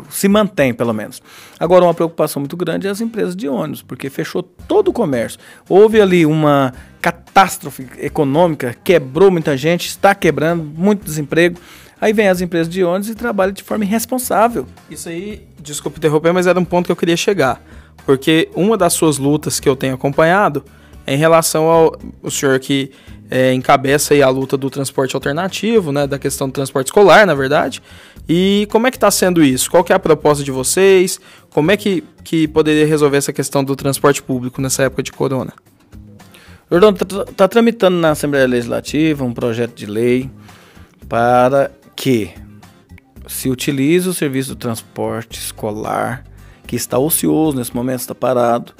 se 0.09 0.29
mantém, 0.29 0.73
pelo 0.73 0.93
menos. 0.93 1.21
Agora, 1.59 1.83
uma 1.83 1.93
preocupação 1.93 2.39
muito 2.39 2.55
grande 2.55 2.87
é 2.87 2.89
as 2.89 3.01
empresas 3.01 3.35
de 3.35 3.49
ônibus, 3.49 3.81
porque 3.81 4.09
fechou 4.09 4.41
todo 4.41 4.87
o 4.87 4.93
comércio. 4.93 5.37
Houve 5.67 5.99
ali 5.99 6.25
uma 6.25 6.73
catástrofe 7.01 7.89
econômica, 7.97 8.73
quebrou 8.85 9.29
muita 9.29 9.57
gente, 9.57 9.87
está 9.87 10.15
quebrando, 10.15 10.63
muito 10.63 11.03
desemprego. 11.03 11.59
Aí 11.99 12.13
vem 12.13 12.27
as 12.27 12.41
empresas 12.41 12.71
de 12.71 12.83
ônibus 12.83 13.09
e 13.09 13.15
trabalham 13.15 13.53
de 13.53 13.63
forma 13.63 13.83
irresponsável. 13.83 14.65
Isso 14.89 15.09
aí, 15.09 15.47
desculpe 15.59 15.97
interromper, 15.97 16.31
mas 16.31 16.45
era 16.45 16.59
um 16.59 16.65
ponto 16.65 16.85
que 16.85 16.91
eu 16.91 16.95
queria 16.95 17.17
chegar. 17.17 17.61
Porque 18.05 18.49
uma 18.55 18.77
das 18.77 18.93
suas 18.93 19.17
lutas 19.17 19.59
que 19.59 19.67
eu 19.67 19.75
tenho 19.75 19.95
acompanhado 19.95 20.63
é 21.05 21.15
em 21.15 21.17
relação 21.17 21.65
ao 21.65 21.97
o 22.21 22.29
senhor 22.29 22.59
que 22.59 22.91
é, 23.29 23.53
encabeça 23.53 24.13
aí 24.13 24.21
a 24.21 24.29
luta 24.29 24.55
do 24.55 24.69
transporte 24.69 25.15
alternativo, 25.15 25.91
né, 25.91 26.07
da 26.07 26.17
questão 26.17 26.47
do 26.47 26.53
transporte 26.53 26.87
escolar, 26.87 27.25
na 27.25 27.33
verdade. 27.33 27.81
E 28.27 28.67
como 28.71 28.87
é 28.87 28.91
que 28.91 28.97
está 28.97 29.09
sendo 29.11 29.43
isso? 29.43 29.69
Qual 29.69 29.83
que 29.83 29.91
é 29.91 29.95
a 29.95 29.99
proposta 29.99 30.43
de 30.43 30.51
vocês? 30.51 31.19
Como 31.49 31.71
é 31.71 31.77
que, 31.77 32.03
que 32.23 32.47
poderia 32.47 32.85
resolver 32.85 33.17
essa 33.17 33.33
questão 33.33 33.63
do 33.63 33.75
transporte 33.75 34.21
público 34.21 34.61
nessa 34.61 34.83
época 34.83 35.03
de 35.03 35.11
corona? 35.11 35.53
Jordão, 36.69 36.89
está 36.89 37.25
tá 37.25 37.47
tramitando 37.47 37.97
na 37.97 38.11
Assembleia 38.11 38.45
Legislativa 38.45 39.23
um 39.23 39.33
projeto 39.33 39.73
de 39.73 39.85
lei 39.85 40.29
para 41.07 41.71
que 41.97 42.29
se 43.27 43.49
utilize 43.49 44.07
o 44.07 44.13
serviço 44.13 44.49
do 44.49 44.55
transporte 44.55 45.39
escolar, 45.39 46.23
que 46.65 46.75
está 46.75 46.97
ocioso 46.97 47.57
nesse 47.57 47.75
momento, 47.75 47.99
está 47.99 48.15
parado, 48.15 48.73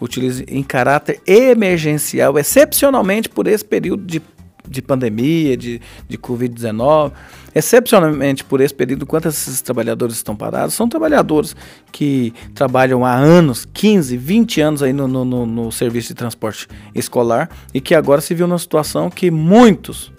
utilize 0.00 0.44
em 0.48 0.62
caráter 0.62 1.22
emergencial, 1.26 2.36
excepcionalmente 2.36 3.28
por 3.28 3.46
esse 3.46 3.64
período 3.64 4.04
de, 4.04 4.20
de 4.68 4.82
pandemia, 4.82 5.56
de, 5.56 5.80
de 6.08 6.18
Covid-19, 6.18 7.12
excepcionalmente 7.54 8.42
por 8.42 8.60
esse 8.60 8.74
período, 8.74 9.04
enquanto 9.04 9.28
esses 9.28 9.62
trabalhadores 9.62 10.16
estão 10.16 10.34
parados, 10.34 10.74
são 10.74 10.88
trabalhadores 10.88 11.54
que 11.92 12.34
trabalham 12.54 13.04
há 13.06 13.14
anos, 13.14 13.64
15, 13.72 14.16
20 14.16 14.60
anos 14.60 14.82
aí 14.82 14.92
no, 14.92 15.06
no, 15.06 15.24
no, 15.24 15.46
no 15.46 15.72
serviço 15.72 16.08
de 16.08 16.14
transporte 16.14 16.66
escolar 16.92 17.48
e 17.72 17.80
que 17.80 17.94
agora 17.94 18.20
se 18.20 18.34
viu 18.34 18.48
numa 18.48 18.58
situação 18.58 19.08
que 19.08 19.30
muitos 19.30 20.12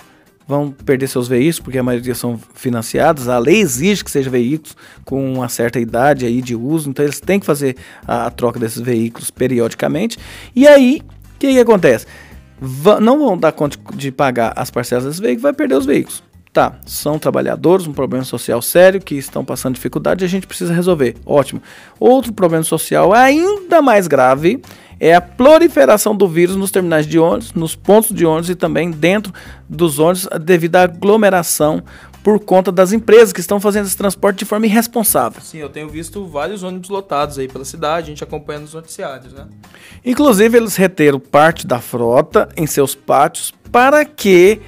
vão 0.47 0.71
perder 0.71 1.07
seus 1.07 1.27
veículos, 1.27 1.59
porque 1.59 1.77
a 1.77 1.83
maioria 1.83 2.13
são 2.13 2.39
financiados. 2.53 3.27
A 3.27 3.37
lei 3.37 3.59
exige 3.59 4.03
que 4.03 4.11
sejam 4.11 4.31
veículos 4.31 4.75
com 5.03 5.33
uma 5.33 5.49
certa 5.49 5.79
idade 5.79 6.25
aí 6.25 6.41
de 6.41 6.55
uso, 6.55 6.89
então 6.89 7.03
eles 7.03 7.19
têm 7.19 7.39
que 7.39 7.45
fazer 7.45 7.75
a, 8.07 8.27
a 8.27 8.31
troca 8.31 8.59
desses 8.59 8.81
veículos 8.81 9.31
periodicamente. 9.31 10.17
E 10.55 10.67
aí, 10.67 11.01
o 11.35 11.39
que, 11.39 11.53
que, 11.53 11.59
acontece? 11.59 12.05
Va 12.59 12.99
não 12.99 13.19
vão 13.19 13.37
dar 13.37 13.51
conta 13.51 13.77
de 13.95 14.11
pagar 14.11 14.53
as 14.55 14.69
parcelas 14.69 15.05
desses 15.05 15.19
veículos, 15.19 15.43
vai 15.43 15.53
perder 15.53 15.75
os 15.75 15.85
veículos. 15.85 16.23
Tá, 16.53 16.79
são 16.85 17.19
trabalhadores, 17.19 17.85
um 17.85 17.91
problema 17.91 18.23
social 18.23 18.61
sério 18.61 19.01
que 19.01 19.15
estão 19.15 19.43
passando 19.43 19.75
dificuldade 19.75 20.23
e 20.23 20.25
a 20.25 20.29
gente 20.29 20.47
precisa 20.47 20.73
resolver. 20.73 21.17
Ótimo. 21.25 21.61
Outro 21.99 22.31
problema 22.31 22.63
social 22.63 23.11
ainda 23.11 23.81
mais 23.81 24.07
grave 24.07 24.61
é 24.99 25.15
a 25.15 25.21
proliferação 25.21 26.15
do 26.15 26.27
vírus 26.27 26.55
nos 26.55 26.71
terminais 26.71 27.05
de 27.05 27.19
ônibus, 27.19 27.53
nos 27.53 27.75
pontos 27.75 28.15
de 28.15 28.25
ônibus 28.25 28.49
e 28.49 28.55
também 28.55 28.91
dentro 28.91 29.33
dos 29.67 29.99
ônibus 29.99 30.27
devido 30.41 30.75
à 30.77 30.83
aglomeração 30.83 31.83
por 32.23 32.39
conta 32.39 32.71
das 32.71 32.91
empresas 32.91 33.31
que 33.31 33.39
estão 33.39 33.59
fazendo 33.59 33.85
esse 33.85 33.95
transporte 33.95 34.39
de 34.39 34.45
forma 34.45 34.65
irresponsável. 34.65 35.39
Sim, 35.43 35.59
eu 35.59 35.69
tenho 35.69 35.87
visto 35.87 36.25
vários 36.25 36.63
ônibus 36.63 36.89
lotados 36.89 37.37
aí 37.37 37.47
pela 37.47 37.63
cidade, 37.63 38.05
a 38.05 38.09
gente 38.09 38.23
acompanha 38.23 38.61
nos 38.61 38.73
noticiários, 38.73 39.31
né? 39.31 39.45
Inclusive, 40.03 40.57
eles 40.57 40.75
reteram 40.75 41.19
parte 41.19 41.67
da 41.67 41.79
frota 41.79 42.49
em 42.57 42.65
seus 42.65 42.95
pátios 42.95 43.53
para 43.71 44.03
que 44.03 44.59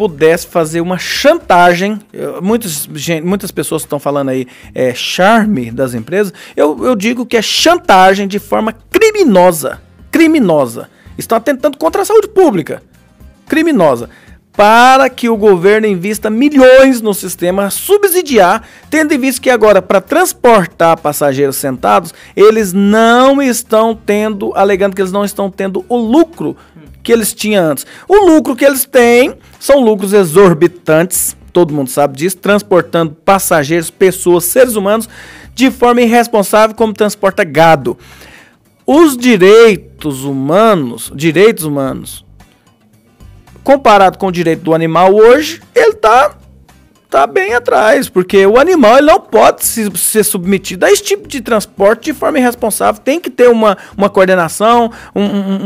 pudesse 0.00 0.46
fazer 0.46 0.80
uma 0.80 0.96
chantagem. 0.96 2.00
Muitas, 2.40 2.88
gente, 2.94 3.22
muitas 3.22 3.50
pessoas 3.50 3.82
estão 3.82 3.98
falando 3.98 4.30
aí 4.30 4.46
é, 4.74 4.94
charme 4.94 5.70
das 5.70 5.92
empresas. 5.92 6.32
Eu, 6.56 6.86
eu 6.86 6.96
digo 6.96 7.26
que 7.26 7.36
é 7.36 7.42
chantagem 7.42 8.26
de 8.26 8.38
forma 8.38 8.72
criminosa. 8.72 9.78
Criminosa. 10.10 10.88
Estão 11.18 11.36
atentando 11.36 11.76
contra 11.76 12.00
a 12.00 12.04
saúde 12.06 12.28
pública. 12.28 12.82
Criminosa 13.46 14.08
para 14.52 15.08
que 15.08 15.28
o 15.28 15.36
governo 15.36 15.86
invista 15.86 16.28
milhões 16.28 17.00
no 17.00 17.14
sistema, 17.14 17.70
subsidiar, 17.70 18.62
tendo 18.90 19.14
em 19.14 19.18
vista 19.18 19.40
que 19.40 19.48
agora, 19.48 19.80
para 19.80 20.02
transportar 20.02 20.98
passageiros 20.98 21.56
sentados, 21.56 22.12
eles 22.36 22.72
não 22.72 23.40
estão 23.40 23.94
tendo, 23.94 24.52
alegando 24.54 24.94
que 24.94 25.00
eles 25.00 25.12
não 25.12 25.24
estão 25.24 25.50
tendo 25.50 25.84
o 25.88 25.96
lucro 25.96 26.56
que 27.02 27.12
eles 27.12 27.32
tinham 27.32 27.64
antes. 27.64 27.86
O 28.08 28.26
lucro 28.26 28.54
que 28.54 28.64
eles 28.64 28.84
têm 28.84 29.34
são 29.60 29.84
lucros 29.84 30.14
exorbitantes, 30.14 31.36
todo 31.52 31.74
mundo 31.74 31.90
sabe 31.90 32.16
disso, 32.16 32.38
transportando 32.38 33.12
passageiros, 33.12 33.90
pessoas, 33.90 34.44
seres 34.44 34.74
humanos, 34.74 35.06
de 35.54 35.70
forma 35.70 36.00
irresponsável, 36.00 36.74
como 36.74 36.94
transporta 36.94 37.44
gado. 37.44 37.96
Os 38.86 39.18
direitos 39.18 40.24
humanos, 40.24 41.12
direitos 41.14 41.64
humanos, 41.64 42.24
comparado 43.62 44.16
com 44.16 44.28
o 44.28 44.32
direito 44.32 44.62
do 44.62 44.74
animal 44.74 45.14
hoje, 45.14 45.60
ele 45.74 45.90
está 45.90 46.34
tá 47.10 47.26
bem 47.26 47.54
atrás, 47.54 48.08
porque 48.08 48.46
o 48.46 48.56
animal 48.56 48.98
ele 48.98 49.08
não 49.08 49.20
pode 49.20 49.66
se, 49.66 49.90
ser 49.96 50.22
submetido 50.22 50.86
a 50.86 50.92
esse 50.92 51.02
tipo 51.02 51.26
de 51.26 51.40
transporte 51.40 52.04
de 52.04 52.14
forma 52.14 52.38
irresponsável. 52.38 53.02
Tem 53.02 53.18
que 53.18 53.28
ter 53.28 53.50
uma, 53.50 53.76
uma 53.96 54.08
coordenação, 54.08 54.92
um, 55.14 55.24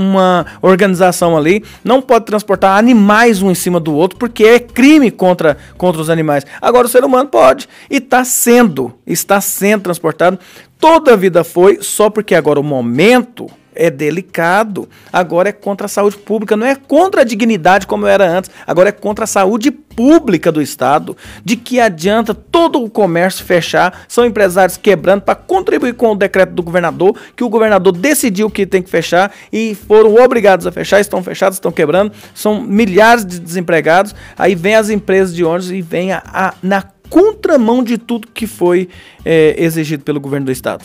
uma 0.08 0.46
organização 0.62 1.36
ali. 1.36 1.62
Não 1.84 2.00
pode 2.00 2.24
transportar 2.24 2.78
animais 2.78 3.42
um 3.42 3.50
em 3.50 3.54
cima 3.54 3.78
do 3.78 3.94
outro, 3.94 4.18
porque 4.18 4.42
é 4.44 4.58
crime 4.58 5.10
contra, 5.10 5.58
contra 5.76 6.00
os 6.00 6.08
animais. 6.08 6.46
Agora 6.62 6.86
o 6.86 6.90
ser 6.90 7.04
humano 7.04 7.28
pode. 7.28 7.68
E 7.90 7.98
está 7.98 8.24
sendo, 8.24 8.94
está 9.06 9.38
sendo 9.38 9.82
transportado. 9.82 10.38
Toda 10.78 11.12
a 11.12 11.16
vida 11.16 11.44
foi, 11.44 11.78
só 11.82 12.08
porque 12.08 12.34
agora 12.34 12.58
o 12.58 12.64
momento 12.64 13.50
é 13.74 13.90
delicado. 13.90 14.88
Agora 15.12 15.48
é 15.48 15.52
contra 15.52 15.86
a 15.86 15.88
saúde 15.88 16.16
pública, 16.16 16.56
não 16.56 16.66
é 16.66 16.74
contra 16.74 17.22
a 17.22 17.24
dignidade 17.24 17.86
como 17.86 18.06
era 18.06 18.28
antes. 18.28 18.50
Agora 18.66 18.88
é 18.88 18.92
contra 18.92 19.24
a 19.24 19.26
saúde 19.26 19.70
pública 19.70 20.50
do 20.50 20.60
Estado. 20.60 21.16
De 21.44 21.56
que 21.56 21.80
adianta 21.80 22.34
todo 22.34 22.82
o 22.82 22.90
comércio 22.90 23.44
fechar? 23.44 24.04
São 24.08 24.24
empresários 24.24 24.76
quebrando 24.76 25.22
para 25.22 25.34
contribuir 25.34 25.94
com 25.94 26.12
o 26.12 26.16
decreto 26.16 26.52
do 26.52 26.62
governador, 26.62 27.18
que 27.36 27.44
o 27.44 27.48
governador 27.48 27.92
decidiu 27.92 28.50
que 28.50 28.66
tem 28.66 28.82
que 28.82 28.90
fechar 28.90 29.32
e 29.52 29.74
foram 29.74 30.14
obrigados 30.16 30.66
a 30.66 30.72
fechar, 30.72 31.00
estão 31.00 31.22
fechados, 31.22 31.56
estão 31.56 31.72
quebrando. 31.72 32.12
São 32.34 32.60
milhares 32.60 33.24
de 33.24 33.38
desempregados. 33.38 34.14
Aí 34.36 34.54
vem 34.54 34.74
as 34.74 34.90
empresas 34.90 35.34
de 35.34 35.44
ônibus 35.44 35.70
e 35.70 35.82
vem 35.82 36.12
a, 36.12 36.22
a 36.26 36.54
na 36.62 36.82
contramão 37.08 37.82
de 37.82 37.98
tudo 37.98 38.28
que 38.28 38.46
foi 38.46 38.88
é, 39.24 39.54
exigido 39.58 40.02
pelo 40.02 40.20
governo 40.20 40.46
do 40.46 40.52
Estado. 40.52 40.84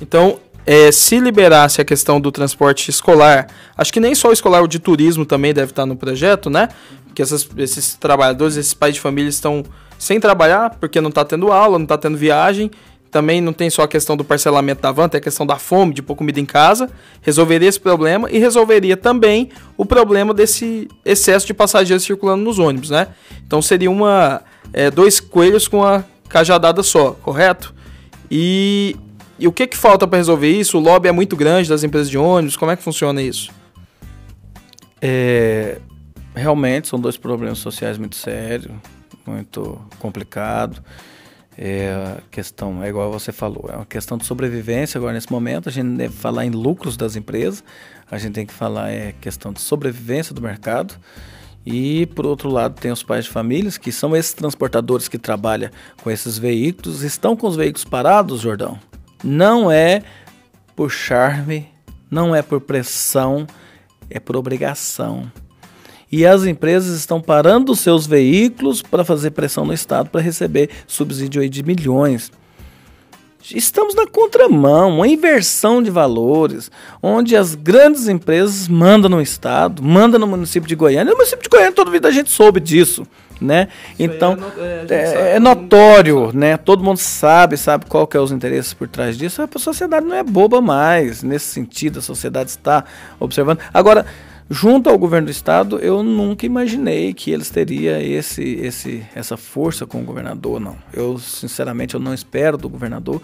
Então, 0.00 0.38
é, 0.66 0.90
se 0.90 1.18
liberasse 1.20 1.80
a 1.80 1.84
questão 1.84 2.20
do 2.20 2.32
transporte 2.32 2.90
escolar, 2.90 3.48
acho 3.76 3.92
que 3.92 4.00
nem 4.00 4.14
só 4.14 4.28
o 4.28 4.32
escolar, 4.32 4.62
o 4.62 4.68
de 4.68 4.78
turismo 4.78 5.24
também 5.26 5.52
deve 5.52 5.72
estar 5.72 5.86
no 5.86 5.96
projeto, 5.96 6.48
né? 6.48 6.68
Que 7.14 7.22
essas, 7.22 7.48
esses 7.56 7.94
trabalhadores, 7.94 8.56
esses 8.56 8.74
pais 8.74 8.94
de 8.94 9.00
família 9.00 9.28
estão 9.28 9.64
sem 9.98 10.18
trabalhar 10.18 10.70
porque 10.80 11.00
não 11.00 11.10
está 11.10 11.24
tendo 11.24 11.52
aula, 11.52 11.78
não 11.78 11.84
está 11.84 11.96
tendo 11.96 12.16
viagem. 12.16 12.70
Também 13.10 13.40
não 13.40 13.52
tem 13.52 13.70
só 13.70 13.82
a 13.82 13.88
questão 13.88 14.16
do 14.16 14.24
parcelamento 14.24 14.82
da 14.82 14.90
van, 14.90 15.08
tem 15.08 15.18
a 15.18 15.22
questão 15.22 15.46
da 15.46 15.56
fome, 15.56 15.94
de 15.94 16.02
pôr 16.02 16.16
comida 16.16 16.40
em 16.40 16.44
casa. 16.44 16.90
Resolveria 17.22 17.68
esse 17.68 17.78
problema 17.78 18.28
e 18.28 18.38
resolveria 18.38 18.96
também 18.96 19.50
o 19.76 19.86
problema 19.86 20.34
desse 20.34 20.88
excesso 21.04 21.46
de 21.46 21.54
passageiros 21.54 22.02
circulando 22.02 22.42
nos 22.42 22.58
ônibus, 22.58 22.90
né? 22.90 23.06
Então 23.46 23.62
seria 23.62 23.88
uma 23.88 24.42
é, 24.72 24.90
dois 24.90 25.20
coelhos 25.20 25.68
com 25.68 25.84
a 25.84 26.02
cajadada 26.28 26.82
só, 26.82 27.12
correto? 27.12 27.72
E 28.28 28.96
e 29.38 29.48
o 29.48 29.52
que, 29.52 29.66
que 29.66 29.76
falta 29.76 30.06
para 30.06 30.18
resolver 30.18 30.50
isso? 30.50 30.78
O 30.78 30.80
lobby 30.80 31.08
é 31.08 31.12
muito 31.12 31.36
grande 31.36 31.68
das 31.68 31.82
empresas 31.82 32.08
de 32.08 32.16
ônibus, 32.16 32.56
como 32.56 32.70
é 32.70 32.76
que 32.76 32.82
funciona 32.82 33.20
isso? 33.20 33.50
É, 35.00 35.78
realmente 36.34 36.88
são 36.88 36.98
dois 36.98 37.16
problemas 37.16 37.58
sociais 37.58 37.98
muito 37.98 38.16
sérios, 38.16 38.72
muito 39.26 39.80
complicado. 39.98 40.82
É, 41.56 42.16
questão 42.32 42.82
é 42.82 42.88
igual 42.88 43.12
você 43.12 43.30
falou, 43.30 43.70
é 43.72 43.76
uma 43.76 43.86
questão 43.86 44.18
de 44.18 44.26
sobrevivência 44.26 44.98
agora 44.98 45.12
nesse 45.12 45.30
momento. 45.30 45.68
A 45.68 45.72
gente 45.72 45.96
deve 45.96 46.14
falar 46.14 46.44
em 46.44 46.50
lucros 46.50 46.96
das 46.96 47.16
empresas, 47.16 47.62
a 48.10 48.18
gente 48.18 48.32
tem 48.32 48.46
que 48.46 48.52
falar 48.52 48.90
é 48.90 49.14
questão 49.20 49.52
de 49.52 49.60
sobrevivência 49.60 50.34
do 50.34 50.42
mercado. 50.42 50.94
E 51.66 52.06
por 52.06 52.26
outro 52.26 52.50
lado, 52.50 52.78
tem 52.78 52.92
os 52.92 53.02
pais 53.02 53.24
de 53.24 53.30
famílias, 53.30 53.78
que 53.78 53.90
são 53.90 54.14
esses 54.14 54.34
transportadores 54.34 55.08
que 55.08 55.16
trabalham 55.16 55.70
com 56.02 56.10
esses 56.10 56.36
veículos, 56.36 57.02
estão 57.02 57.34
com 57.34 57.46
os 57.46 57.56
veículos 57.56 57.84
parados, 57.84 58.40
Jordão, 58.42 58.78
não 59.24 59.70
é 59.70 60.02
por 60.76 60.90
charme, 60.90 61.66
não 62.10 62.34
é 62.34 62.42
por 62.42 62.60
pressão, 62.60 63.46
é 64.10 64.20
por 64.20 64.36
obrigação. 64.36 65.30
E 66.12 66.24
as 66.24 66.44
empresas 66.44 66.96
estão 66.96 67.20
parando 67.20 67.74
seus 67.74 68.06
veículos 68.06 68.82
para 68.82 69.04
fazer 69.04 69.30
pressão 69.30 69.64
no 69.64 69.72
Estado 69.72 70.10
para 70.10 70.20
receber 70.20 70.70
subsídio 70.86 71.48
de 71.48 71.62
milhões. 71.62 72.30
Estamos 73.54 73.94
na 73.94 74.06
contramão, 74.06 74.96
uma 74.96 75.08
inversão 75.08 75.82
de 75.82 75.90
valores, 75.90 76.70
onde 77.02 77.36
as 77.36 77.54
grandes 77.54 78.08
empresas 78.08 78.68
mandam 78.68 79.10
no 79.10 79.20
Estado, 79.20 79.82
mandam 79.82 80.20
no 80.20 80.26
município 80.26 80.68
de 80.68 80.74
Goiânia. 80.74 81.10
No 81.10 81.16
município 81.16 81.42
de 81.42 81.48
Goiânia, 81.48 81.72
toda 81.72 81.90
vida 81.90 82.08
a 82.08 82.12
gente 82.12 82.30
soube 82.30 82.60
disso 82.60 83.06
né? 83.44 83.68
então 83.98 84.36
é, 84.58 84.86
é, 84.88 85.36
é 85.36 85.40
notório, 85.40 86.30
né? 86.32 86.56
Todo 86.56 86.82
mundo 86.82 86.98
sabe, 86.98 87.56
sabe 87.56 87.86
qual 87.86 88.06
que 88.06 88.16
é 88.16 88.20
os 88.20 88.32
interesses 88.32 88.72
por 88.74 88.88
trás 88.88 89.16
disso. 89.16 89.42
A 89.42 89.58
sociedade 89.58 90.06
não 90.06 90.16
é 90.16 90.22
boba 90.22 90.60
mais 90.60 91.22
nesse 91.22 91.46
sentido. 91.46 91.98
A 91.98 92.02
sociedade 92.02 92.50
está 92.50 92.84
observando. 93.20 93.58
Agora, 93.72 94.06
junto 94.48 94.90
ao 94.90 94.98
governo 94.98 95.26
do 95.26 95.30
estado, 95.30 95.78
eu 95.78 96.02
nunca 96.02 96.46
imaginei 96.46 97.14
que 97.14 97.30
eles 97.30 97.50
teriam 97.50 98.00
esse, 98.00 98.42
esse, 98.42 99.04
essa 99.14 99.36
força 99.36 99.86
com 99.86 100.00
o 100.00 100.04
governador, 100.04 100.60
não. 100.60 100.76
Eu 100.92 101.18
sinceramente 101.18 101.94
eu 101.94 102.00
não 102.00 102.14
espero 102.14 102.56
do 102.56 102.68
governador 102.68 103.20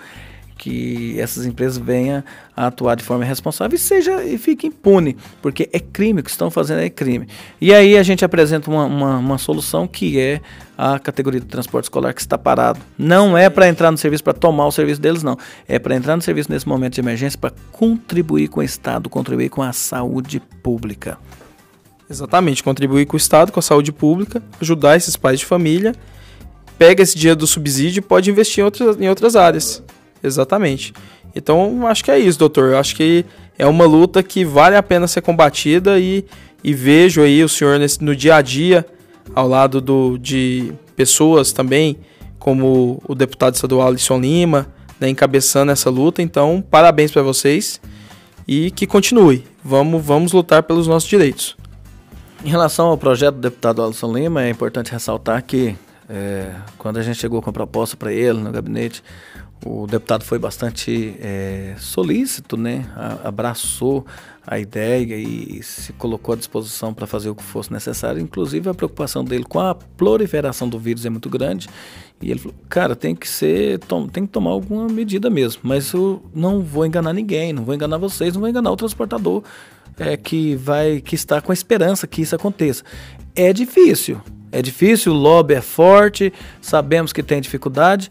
que 0.60 1.18
essas 1.18 1.46
empresas 1.46 1.78
venham 1.78 2.22
a 2.54 2.66
atuar 2.66 2.94
de 2.94 3.02
forma 3.02 3.24
responsável 3.24 3.74
e 3.74 3.78
seja 3.78 4.22
e 4.22 4.36
fique 4.36 4.66
impune, 4.66 5.16
porque 5.40 5.70
é 5.72 5.80
crime, 5.80 6.20
o 6.20 6.22
que 6.22 6.28
estão 6.28 6.50
fazendo 6.50 6.80
é 6.80 6.90
crime. 6.90 7.26
E 7.58 7.72
aí 7.72 7.96
a 7.96 8.02
gente 8.02 8.26
apresenta 8.26 8.68
uma, 8.70 8.84
uma, 8.84 9.16
uma 9.16 9.38
solução 9.38 9.88
que 9.88 10.20
é 10.20 10.42
a 10.76 10.98
categoria 10.98 11.40
de 11.40 11.46
transporte 11.46 11.84
escolar 11.84 12.12
que 12.12 12.20
está 12.20 12.36
parado. 12.36 12.78
Não 12.98 13.38
é 13.38 13.48
para 13.48 13.68
entrar 13.68 13.90
no 13.90 13.96
serviço 13.96 14.22
para 14.22 14.34
tomar 14.34 14.66
o 14.66 14.70
serviço 14.70 15.00
deles, 15.00 15.22
não. 15.22 15.34
É 15.66 15.78
para 15.78 15.96
entrar 15.96 16.14
no 16.14 16.20
serviço 16.20 16.52
nesse 16.52 16.68
momento 16.68 16.92
de 16.92 17.00
emergência 17.00 17.38
para 17.38 17.54
contribuir 17.72 18.48
com 18.48 18.60
o 18.60 18.62
Estado, 18.62 19.08
contribuir 19.08 19.48
com 19.48 19.62
a 19.62 19.72
saúde 19.72 20.40
pública. 20.62 21.16
Exatamente, 22.10 22.62
contribuir 22.62 23.06
com 23.06 23.14
o 23.14 23.16
Estado, 23.16 23.50
com 23.50 23.60
a 23.60 23.62
saúde 23.62 23.92
pública, 23.92 24.42
ajudar 24.60 24.94
esses 24.94 25.16
pais 25.16 25.40
de 25.40 25.46
família, 25.46 25.94
pega 26.76 27.02
esse 27.02 27.16
dinheiro 27.16 27.38
do 27.38 27.46
subsídio 27.46 28.00
e 28.00 28.02
pode 28.02 28.30
investir 28.30 28.60
em 28.60 28.64
outras, 28.64 29.00
em 29.00 29.08
outras 29.08 29.36
áreas. 29.36 29.82
Exatamente. 30.22 30.92
Então, 31.34 31.86
acho 31.86 32.04
que 32.04 32.10
é 32.10 32.18
isso, 32.18 32.38
doutor. 32.38 32.72
Eu 32.72 32.78
acho 32.78 32.94
que 32.96 33.24
é 33.58 33.66
uma 33.66 33.84
luta 33.84 34.22
que 34.22 34.44
vale 34.44 34.76
a 34.76 34.82
pena 34.82 35.06
ser 35.06 35.20
combatida 35.20 35.98
e, 35.98 36.24
e 36.62 36.74
vejo 36.74 37.22
aí 37.22 37.42
o 37.42 37.48
senhor 37.48 37.78
nesse, 37.78 38.02
no 38.02 38.14
dia 38.14 38.36
a 38.36 38.42
dia, 38.42 38.86
ao 39.34 39.46
lado 39.46 39.80
do, 39.80 40.18
de 40.18 40.72
pessoas 40.96 41.52
também, 41.52 41.96
como 42.38 43.00
o 43.06 43.14
deputado 43.14 43.54
estadual 43.54 43.88
Alisson 43.88 44.18
Lima, 44.18 44.66
né, 44.98 45.08
encabeçando 45.08 45.70
essa 45.72 45.88
luta. 45.88 46.20
Então, 46.20 46.64
parabéns 46.68 47.10
para 47.10 47.22
vocês 47.22 47.80
e 48.46 48.70
que 48.70 48.86
continue. 48.86 49.44
Vamos, 49.64 50.04
vamos 50.04 50.32
lutar 50.32 50.62
pelos 50.62 50.86
nossos 50.86 51.08
direitos. 51.08 51.56
Em 52.44 52.48
relação 52.48 52.86
ao 52.86 52.96
projeto 52.96 53.34
do 53.34 53.40
deputado 53.42 53.82
Alisson 53.82 54.12
Lima, 54.12 54.42
é 54.42 54.50
importante 54.50 54.90
ressaltar 54.90 55.42
que 55.44 55.76
é, 56.08 56.50
quando 56.76 56.96
a 56.96 57.02
gente 57.02 57.18
chegou 57.18 57.40
com 57.40 57.50
a 57.50 57.52
proposta 57.52 57.96
para 57.96 58.12
ele 58.12 58.40
no 58.40 58.50
gabinete, 58.50 59.02
o 59.64 59.86
deputado 59.86 60.24
foi 60.24 60.38
bastante 60.38 61.16
é, 61.20 61.74
solícito, 61.78 62.56
né? 62.56 62.86
A, 62.96 63.28
abraçou 63.28 64.06
a 64.46 64.58
ideia 64.58 65.16
e 65.16 65.62
se 65.62 65.92
colocou 65.92 66.32
à 66.32 66.36
disposição 66.36 66.94
para 66.94 67.06
fazer 67.06 67.28
o 67.28 67.34
que 67.34 67.42
fosse 67.42 67.72
necessário. 67.72 68.20
Inclusive, 68.20 68.70
a 68.70 68.74
preocupação 68.74 69.22
dele 69.22 69.44
com 69.44 69.60
a 69.60 69.74
proliferação 69.74 70.68
do 70.68 70.78
vírus 70.78 71.04
é 71.04 71.10
muito 71.10 71.28
grande. 71.28 71.68
E 72.22 72.30
ele 72.30 72.40
falou: 72.40 72.54
cara, 72.68 72.96
tem 72.96 73.14
que 73.14 73.28
ser, 73.28 73.78
tem 74.12 74.26
que 74.26 74.32
tomar 74.32 74.50
alguma 74.50 74.88
medida 74.88 75.28
mesmo. 75.28 75.60
Mas 75.62 75.92
eu 75.92 76.22
não 76.34 76.62
vou 76.62 76.86
enganar 76.86 77.12
ninguém, 77.12 77.52
não 77.52 77.64
vou 77.64 77.74
enganar 77.74 77.98
vocês, 77.98 78.34
não 78.34 78.40
vou 78.40 78.48
enganar 78.48 78.70
o 78.70 78.76
transportador 78.76 79.42
é, 79.98 80.16
que 80.16 80.56
vai, 80.56 81.00
que 81.00 81.14
está 81.14 81.40
com 81.40 81.52
a 81.52 81.54
esperança 81.54 82.06
que 82.06 82.22
isso 82.22 82.34
aconteça. 82.34 82.82
É 83.34 83.52
difícil, 83.52 84.20
é 84.50 84.62
difícil, 84.62 85.12
o 85.12 85.16
lobby 85.16 85.54
é 85.54 85.60
forte, 85.60 86.32
sabemos 86.60 87.12
que 87.12 87.22
tem 87.22 87.40
dificuldade, 87.40 88.10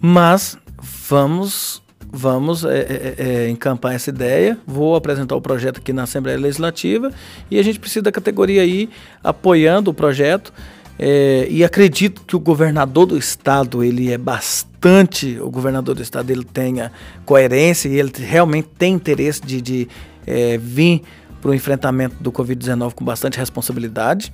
mas 0.00 0.58
vamos 0.82 1.82
vamos 2.12 2.62
é, 2.64 2.78
é, 2.78 3.14
é, 3.16 3.48
encampar 3.48 3.94
essa 3.94 4.10
ideia. 4.10 4.58
Vou 4.66 4.94
apresentar 4.94 5.34
o 5.34 5.40
projeto 5.40 5.78
aqui 5.78 5.92
na 5.92 6.02
Assembleia 6.02 6.38
Legislativa 6.38 7.10
e 7.50 7.58
a 7.58 7.62
gente 7.62 7.80
precisa 7.80 8.02
da 8.02 8.12
categoria 8.12 8.60
aí 8.62 8.90
apoiando 9.24 9.90
o 9.90 9.94
projeto. 9.94 10.52
É, 10.98 11.46
e 11.48 11.64
acredito 11.64 12.22
que 12.26 12.36
o 12.36 12.38
governador 12.38 13.06
do 13.06 13.16
estado 13.16 13.82
ele 13.82 14.12
é 14.12 14.18
bastante, 14.18 15.38
o 15.40 15.50
governador 15.50 15.94
do 15.94 16.02
estado 16.02 16.30
ele 16.30 16.44
tenha 16.44 16.92
coerência 17.24 17.88
e 17.88 17.98
ele 17.98 18.12
realmente 18.18 18.68
tem 18.78 18.92
interesse 18.92 19.40
de, 19.40 19.60
de 19.62 19.88
é, 20.26 20.58
vir 20.58 21.02
para 21.40 21.50
o 21.50 21.54
enfrentamento 21.54 22.16
do 22.20 22.30
Covid-19 22.30 22.92
com 22.92 23.04
bastante 23.04 23.38
responsabilidade. 23.38 24.32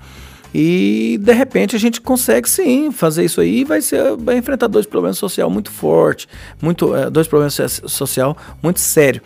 E 0.55 1.19
de 1.21 1.33
repente 1.33 1.77
a 1.77 1.79
gente 1.79 2.01
consegue 2.01 2.49
sim 2.49 2.91
fazer 2.91 3.25
isso 3.25 3.41
aí 3.41 3.65
vai 3.65 3.83
ser 3.83 4.17
vai 4.17 4.39
enfrentar 4.39 4.67
dois 4.67 4.87
problemas 4.87 5.19
social 5.19 5.51
muito 5.51 5.71
fortes, 5.71 6.27
muito 6.61 6.97
é, 6.97 7.11
dois 7.11 7.29
problemas 7.29 7.55
social 7.87 8.37
muito 8.63 8.81
sérios. 8.81 9.23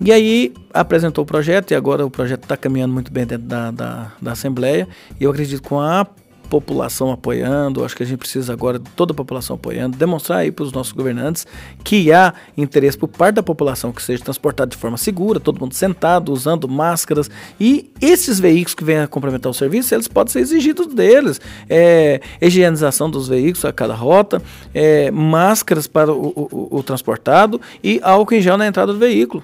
E 0.00 0.12
aí 0.12 0.52
apresentou 0.72 1.24
o 1.24 1.26
projeto 1.26 1.72
e 1.72 1.74
agora 1.74 2.06
o 2.06 2.10
projeto 2.10 2.44
está 2.44 2.56
caminhando 2.56 2.92
muito 2.92 3.12
bem 3.12 3.26
dentro 3.26 3.46
da, 3.46 3.70
da, 3.70 4.12
da 4.20 4.32
Assembleia. 4.32 4.86
E 5.18 5.24
eu 5.24 5.30
acredito 5.30 5.62
com 5.62 5.80
a 5.80 6.06
população 6.48 7.12
apoiando, 7.12 7.84
acho 7.84 7.96
que 7.96 8.02
a 8.02 8.06
gente 8.06 8.18
precisa 8.18 8.52
agora 8.52 8.78
de 8.78 8.88
toda 8.90 9.12
a 9.12 9.14
população 9.14 9.56
apoiando, 9.56 9.96
demonstrar 9.96 10.40
aí 10.40 10.50
para 10.50 10.64
os 10.64 10.72
nossos 10.72 10.92
governantes 10.92 11.46
que 11.84 12.12
há 12.12 12.32
interesse 12.56 12.96
por 12.96 13.08
parte 13.08 13.36
da 13.36 13.42
população 13.42 13.92
que 13.92 14.02
seja 14.02 14.22
transportado 14.22 14.70
de 14.70 14.76
forma 14.76 14.96
segura, 14.96 15.38
todo 15.38 15.60
mundo 15.60 15.74
sentado, 15.74 16.32
usando 16.32 16.68
máscaras 16.68 17.30
e 17.60 17.90
esses 18.00 18.40
veículos 18.40 18.74
que 18.74 18.84
venham 18.84 19.04
a 19.04 19.06
complementar 19.06 19.50
o 19.50 19.54
serviço, 19.54 19.94
eles 19.94 20.08
podem 20.08 20.32
ser 20.32 20.40
exigidos 20.40 20.86
deles, 20.86 21.40
é, 21.68 22.20
higienização 22.40 23.10
dos 23.10 23.28
veículos 23.28 23.64
a 23.64 23.72
cada 23.72 23.94
rota, 23.94 24.42
é, 24.74 25.10
máscaras 25.10 25.86
para 25.86 26.12
o, 26.12 26.48
o, 26.50 26.78
o 26.78 26.82
transportado 26.82 27.60
e 27.82 28.00
álcool 28.02 28.34
em 28.34 28.40
gel 28.40 28.56
na 28.56 28.66
entrada 28.66 28.92
do 28.92 28.98
veículo 28.98 29.42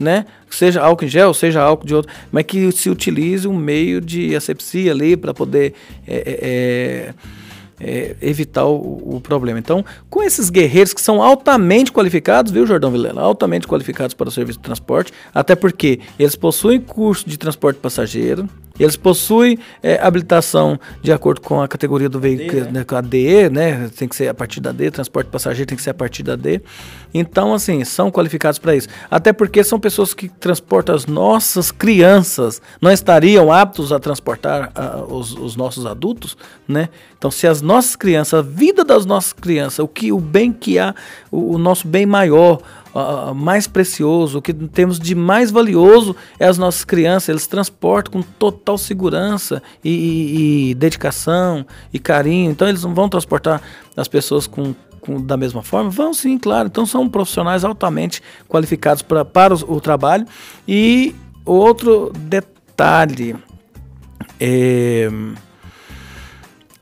né? 0.00 0.24
Seja 0.48 0.80
álcool 0.80 1.04
em 1.04 1.08
gel, 1.08 1.34
seja 1.34 1.60
álcool 1.60 1.86
de 1.86 1.94
outro, 1.94 2.10
mas 2.32 2.44
que 2.44 2.72
se 2.72 2.88
utilize 2.88 3.46
um 3.46 3.54
meio 3.54 4.00
de 4.00 4.34
asepsia 4.34 4.92
ali 4.92 5.14
para 5.14 5.34
poder 5.34 5.74
é, 6.06 6.16
é, 6.16 6.38
é, 6.42 7.14
é, 7.80 8.16
evitar 8.22 8.64
o, 8.64 9.16
o, 9.16 9.20
problema. 9.20 9.58
Então, 9.58 9.84
com 10.08 10.22
esses 10.22 10.48
guerreiros 10.48 10.94
que 10.94 11.02
são 11.02 11.22
altamente 11.22 11.92
qualificados, 11.92 12.50
viu, 12.50 12.66
Jordão 12.66 12.90
Vilela? 12.90 13.20
Altamente 13.20 13.68
qualificados 13.68 14.14
para 14.14 14.28
o 14.28 14.32
serviço 14.32 14.58
de 14.58 14.64
transporte, 14.64 15.12
até 15.34 15.54
porque 15.54 16.00
eles 16.18 16.34
possuem 16.34 16.80
curso 16.80 17.28
de 17.28 17.38
transporte 17.38 17.78
passageiro, 17.78 18.48
eles 18.82 18.96
possuem 18.96 19.58
é, 19.82 20.00
habilitação 20.00 20.78
de 21.02 21.12
acordo 21.12 21.40
com 21.40 21.60
a 21.60 21.68
categoria 21.68 22.08
do 22.08 22.18
veículo, 22.18 22.64
D, 22.64 22.70
né? 22.70 22.84
a 22.88 23.00
D, 23.00 23.50
né? 23.50 23.90
Tem 23.96 24.08
que 24.08 24.16
ser 24.16 24.28
a 24.28 24.34
partir 24.34 24.60
da 24.60 24.72
D, 24.72 24.90
transporte 24.90 25.28
passageiro 25.28 25.68
tem 25.68 25.76
que 25.76 25.82
ser 25.82 25.90
a 25.90 25.94
partir 25.94 26.22
da 26.22 26.36
D. 26.36 26.60
Então, 27.12 27.52
assim, 27.52 27.84
são 27.84 28.10
qualificados 28.10 28.58
para 28.58 28.74
isso. 28.74 28.88
Até 29.10 29.32
porque 29.32 29.62
são 29.64 29.80
pessoas 29.80 30.14
que 30.14 30.28
transportam 30.28 30.94
as 30.94 31.06
nossas 31.06 31.70
crianças, 31.70 32.62
não 32.80 32.90
estariam 32.90 33.52
aptos 33.52 33.92
a 33.92 33.98
transportar 33.98 34.72
os, 35.08 35.34
os, 35.34 35.56
nossos 35.56 35.86
adultos, 35.86 36.36
né? 36.66 36.88
Então, 37.18 37.30
se 37.30 37.46
as 37.46 37.60
nossas 37.60 37.96
crianças, 37.96 38.38
a 38.38 38.42
vida 38.42 38.84
das 38.84 39.04
nossas 39.04 39.32
crianças, 39.32 39.80
o 39.80 39.88
que 39.88 40.12
o 40.12 40.20
bem 40.20 40.52
que 40.52 40.78
há, 40.78 40.94
o, 41.30 41.54
o 41.54 41.58
nosso 41.58 41.86
bem 41.86 42.06
maior, 42.06 42.60
uh, 42.94 43.34
mais 43.34 43.66
precioso, 43.66 44.38
o 44.38 44.42
que 44.42 44.52
temos 44.52 44.98
de 44.98 45.14
mais 45.14 45.50
valioso 45.50 46.14
é 46.38 46.46
as 46.46 46.58
nossas 46.58 46.84
crianças. 46.84 47.28
Eles 47.28 47.46
transportam 47.46 48.12
com 48.12 48.22
total 48.22 48.78
segurança 48.78 49.62
e, 49.84 49.90
e, 49.90 50.70
e 50.70 50.74
dedicação 50.74 51.66
e 51.92 51.98
carinho. 51.98 52.50
Então 52.50 52.68
eles 52.68 52.82
não 52.84 52.94
vão 52.94 53.08
transportar 53.08 53.60
as 53.96 54.08
pessoas 54.08 54.46
com, 54.46 54.74
da 55.20 55.36
mesma 55.36 55.62
forma? 55.62 55.90
Vão 55.90 56.12
sim, 56.12 56.38
claro. 56.38 56.68
Então 56.68 56.86
são 56.86 57.08
profissionais 57.08 57.64
altamente 57.64 58.22
qualificados 58.48 59.02
pra, 59.02 59.24
para 59.24 59.54
o, 59.54 59.76
o 59.76 59.80
trabalho. 59.80 60.26
E 60.66 61.14
outro 61.44 62.12
detalhe, 62.14 63.36
é, 64.38 65.08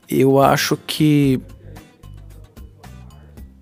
eu 0.09 0.41
acho 0.41 0.77
que 0.87 1.41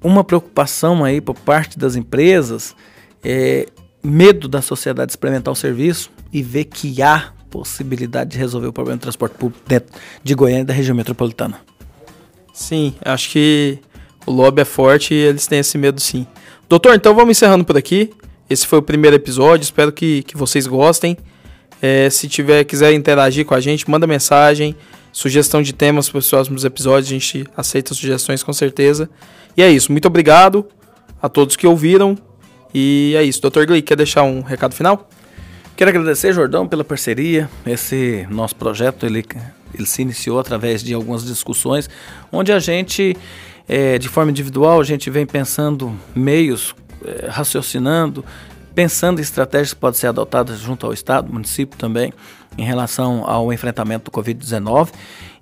uma 0.08 0.24
preocupação 0.24 1.04
aí 1.04 1.20
por 1.20 1.36
parte 1.36 1.78
das 1.78 1.96
empresas 1.96 2.76
é 3.24 3.68
medo 4.04 4.48
da 4.48 4.62
sociedade 4.62 5.12
experimentar 5.12 5.52
o 5.52 5.56
serviço 5.56 6.10
e 6.32 6.42
ver 6.42 6.66
que 6.66 7.02
há 7.02 7.34
possibilidade 7.50 8.32
de 8.32 8.38
resolver 8.38 8.68
o 8.68 8.74
problema 8.74 8.98
do 8.98 9.02
transporte 9.02 9.34
público 9.38 9.64
dentro 9.68 9.94
de 10.24 10.34
Goiânia 10.34 10.62
e 10.62 10.66
da 10.66 10.74
região 10.74 10.96
metropolitana. 10.96 11.60
Sim, 12.54 12.96
acho 13.04 13.30
que 13.30 13.80
o 14.26 14.32
lobby 14.32 14.62
é 14.62 14.66
forte 14.66 15.14
e 15.14 15.18
eles 15.18 15.46
têm 15.46 15.60
esse 15.60 15.78
medo 15.78 16.00
sim. 16.00 16.26
Doutor, 16.68 16.96
então 16.96 17.14
vamos 17.14 17.38
encerrando 17.38 17.64
por 17.64 17.78
aqui. 17.78 18.12
Esse 18.50 18.66
foi 18.66 18.80
o 18.80 18.82
primeiro 18.82 19.16
episódio, 19.16 19.64
espero 19.64 19.92
que, 19.92 20.24
que 20.24 20.38
vocês 20.38 20.68
gostem. 20.68 21.18
É, 21.82 22.10
se 22.10 22.28
tiver 22.28 22.64
quiser 22.64 22.94
interagir 22.94 23.46
com 23.46 23.54
a 23.54 23.60
gente, 23.60 23.90
manda 23.90 24.08
mensagem, 24.08 24.76
sugestão 25.12 25.62
de 25.62 25.74
temas 25.74 26.10
para 26.10 26.20
os 26.20 26.30
próximos 26.30 26.64
episódios, 26.64 27.10
a 27.10 27.14
gente 27.14 27.46
aceita 27.56 27.94
sugestões 27.94 28.44
com 28.44 28.54
certeza. 28.54 29.10
E 29.56 29.62
é 29.62 29.70
isso. 29.70 29.92
Muito 29.92 30.08
obrigado 30.08 30.68
a 31.22 31.28
todos 31.28 31.56
que 31.56 31.66
ouviram. 31.66 32.18
E 32.74 33.14
é 33.18 33.24
isso. 33.24 33.42
Dr. 33.42 33.66
Glee, 33.66 33.82
quer 33.82 33.96
deixar 33.96 34.24
um 34.24 34.42
recado 34.42 34.76
final? 34.76 35.10
Quero 35.76 35.90
agradecer, 35.90 36.34
Jordão, 36.34 36.68
pela 36.68 36.84
parceria. 36.84 37.50
Esse 37.66 38.28
nosso 38.30 38.56
projeto 38.56 39.06
ele, 39.06 39.24
ele 39.74 39.86
se 39.86 40.02
iniciou 40.02 40.40
através 40.40 40.84
de 40.84 40.94
algumas 40.94 41.24
discussões, 41.26 41.90
onde 42.32 42.52
a 42.52 42.60
gente, 42.60 43.16
é, 43.68 43.98
de 43.98 44.10
forma 44.10 44.32
individual, 44.32 44.80
a 44.80 44.84
gente 44.84 45.10
vem 45.10 45.26
pensando 45.26 45.96
meios, 46.16 46.76
é, 47.06 47.28
raciocinando, 47.28 48.26
pensando 48.74 49.20
em 49.20 49.22
estratégias 49.22 49.74
que 49.74 49.80
podem 49.80 50.00
ser 50.00 50.08
adotadas 50.08 50.60
junto 50.60 50.86
ao 50.86 50.94
Estado, 50.94 51.32
município 51.32 51.78
também, 51.78 52.14
em 52.58 52.64
relação 52.64 53.24
ao 53.30 53.52
enfrentamento 53.54 54.06
do 54.06 54.12
Covid-19 54.12 54.90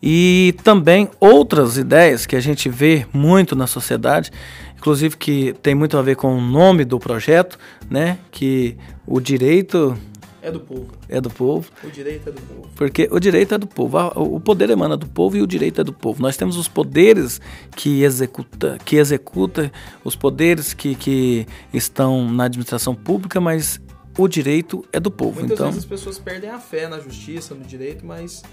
e 0.02 0.54
também 0.64 1.10
outras 1.20 1.78
ideias 1.78 2.26
que 2.26 2.36
a 2.36 2.40
gente 2.40 2.70
vê 2.70 3.06
muito 3.14 3.56
na 3.56 3.66
sociedade, 3.68 4.32
inclusive 4.78 5.18
que 5.18 5.54
tem 5.64 5.74
muito 5.74 5.98
a 5.98 6.02
ver 6.02 6.16
com 6.16 6.38
o 6.38 6.42
nome 6.42 6.86
do 6.86 7.00
projeto, 7.00 7.58
né? 7.90 8.18
Que 8.32 8.78
o 9.08 9.20
direito 9.20 9.98
É 10.42 10.52
do 10.52 10.60
povo. 10.60 10.88
é 11.10 11.20
do 11.22 11.30
povo. 11.30 11.70
O 11.84 11.90
direito 11.90 12.30
é 12.30 12.32
do 12.32 12.42
povo. 12.42 12.70
Porque 12.76 13.08
o 13.12 13.20
direito 13.20 13.56
é 13.56 13.58
do 13.58 13.66
povo, 13.66 13.98
o 14.16 14.40
poder 14.40 14.70
emana 14.70 14.96
do 14.96 15.08
povo 15.08 15.38
e 15.38 15.42
o 15.42 15.48
direito 15.48 15.82
é 15.82 15.84
do 15.84 15.94
povo. 15.94 16.22
Nós 16.22 16.38
temos 16.38 16.56
os 16.58 16.68
poderes 16.68 17.42
que 17.76 18.04
executa, 18.04 18.78
que 18.86 18.98
executa 18.98 19.72
os 20.04 20.16
poderes 20.16 20.74
que, 20.74 20.94
que 20.94 21.48
estão 21.74 22.30
na 22.30 22.44
administração 22.44 22.94
pública, 22.94 23.42
mas 23.42 23.80
o 24.18 24.28
direito 24.28 24.84
é 24.92 25.00
do 25.00 25.12
povo. 25.12 25.40
Muitas 25.40 25.58
então, 25.58 25.68
vezes 25.68 25.84
as 25.84 25.90
pessoas 25.90 26.20
perdem 26.20 26.50
a 26.50 26.60
fé 26.60 26.88
na 26.88 27.00
justiça, 27.00 27.54
no 27.56 27.64
direito, 27.64 28.06
mas 28.06 28.44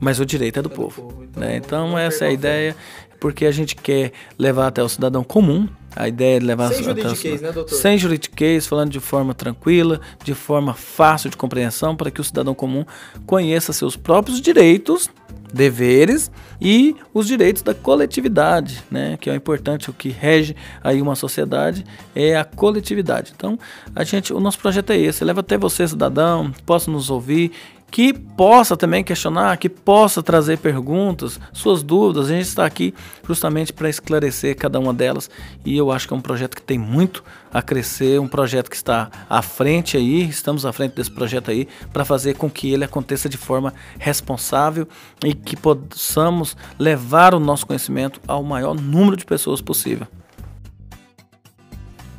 mas 0.00 0.18
o 0.18 0.24
direito 0.24 0.58
é 0.58 0.62
do 0.62 0.68
É 0.68 0.70
do 0.70 0.74
povo. 0.74 1.02
povo, 1.02 1.24
então 1.24 1.42
né? 1.42 1.56
Então, 1.56 1.98
essa 1.98 2.24
é 2.24 2.28
a 2.28 2.30
perca 2.30 2.48
a 2.48 2.52
fé. 2.52 2.68
ideia, 2.68 2.76
porque 3.20 3.44
a 3.44 3.52
gente 3.52 3.76
quer 3.76 4.12
levar 4.38 4.68
até 4.68 4.82
o 4.82 4.88
cidadão 4.88 5.22
comum. 5.22 5.68
A 5.94 6.08
ideia 6.08 6.38
é 6.38 6.40
levar 6.40 6.72
Sem 6.72 6.82
juridiquês, 6.84 7.42
né, 7.42 7.52
doutor? 7.52 7.74
Sem 7.74 7.98
juridiquês, 7.98 8.66
falando 8.66 8.90
de 8.90 9.00
forma 9.00 9.34
tranquila, 9.34 10.00
de 10.24 10.32
forma 10.32 10.72
fácil 10.72 11.28
de 11.28 11.36
compreensão, 11.36 11.94
para 11.94 12.10
que 12.10 12.20
o 12.20 12.24
cidadão 12.24 12.54
comum 12.54 12.84
conheça 13.26 13.72
seus 13.72 13.94
próprios 13.96 14.40
direitos, 14.40 15.10
deveres 15.50 16.30
e 16.60 16.94
os 17.12 17.26
direitos 17.26 17.62
da 17.62 17.74
coletividade, 17.74 18.82
né? 18.90 19.16
Que 19.20 19.30
é 19.30 19.32
o 19.32 19.36
importante, 19.36 19.90
o 19.90 19.92
que 19.92 20.08
rege 20.08 20.54
aí 20.82 21.00
uma 21.00 21.14
sociedade 21.14 21.84
é 22.14 22.36
a 22.36 22.44
coletividade. 22.44 23.32
Então, 23.34 23.58
a 23.94 24.04
gente, 24.04 24.32
o 24.32 24.40
nosso 24.40 24.58
projeto 24.58 24.90
é 24.90 24.98
esse, 24.98 25.24
leva 25.24 25.40
até 25.40 25.56
você, 25.56 25.86
cidadão, 25.86 26.52
possa 26.64 26.90
nos 26.90 27.10
ouvir, 27.10 27.52
que 27.90 28.12
possa 28.12 28.76
também 28.76 29.02
questionar, 29.02 29.56
que 29.56 29.68
possa 29.68 30.22
trazer 30.22 30.58
perguntas, 30.58 31.40
suas 31.52 31.82
dúvidas. 31.82 32.26
A 32.26 32.34
gente 32.34 32.46
está 32.46 32.64
aqui 32.64 32.94
justamente 33.26 33.72
para 33.72 33.88
esclarecer 33.88 34.56
cada 34.56 34.78
uma 34.78 34.94
delas 34.94 35.28
e 35.64 35.76
eu 35.76 35.90
acho 35.90 36.06
que 36.06 36.14
é 36.14 36.16
um 36.16 36.20
projeto 36.20 36.54
que 36.54 36.62
tem 36.62 36.78
muito 36.78 37.24
a 37.52 37.60
crescer, 37.60 38.20
um 38.20 38.28
projeto 38.28 38.70
que 38.70 38.76
está 38.76 39.10
à 39.28 39.42
frente 39.42 39.96
aí, 39.96 40.28
estamos 40.28 40.64
à 40.64 40.72
frente 40.72 40.94
desse 40.94 41.10
projeto 41.10 41.50
aí 41.50 41.66
para 41.92 42.04
fazer 42.04 42.34
com 42.34 42.48
que 42.48 42.72
ele 42.72 42.84
aconteça 42.84 43.28
de 43.28 43.36
forma 43.36 43.74
responsável 43.98 44.86
e 45.24 45.34
que 45.34 45.56
possamos 45.56 46.56
levar 46.78 47.34
o 47.34 47.40
nosso 47.40 47.66
conhecimento 47.66 48.20
ao 48.26 48.44
maior 48.44 48.74
número 48.74 49.16
de 49.16 49.24
pessoas 49.24 49.60
possível. 49.60 50.06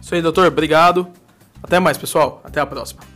Isso 0.02 0.14
aí, 0.14 0.22
doutor. 0.22 0.48
Obrigado. 0.48 1.08
Até 1.64 1.80
mais, 1.80 1.98
pessoal. 1.98 2.42
Até 2.44 2.60
a 2.60 2.66
próxima. 2.66 3.11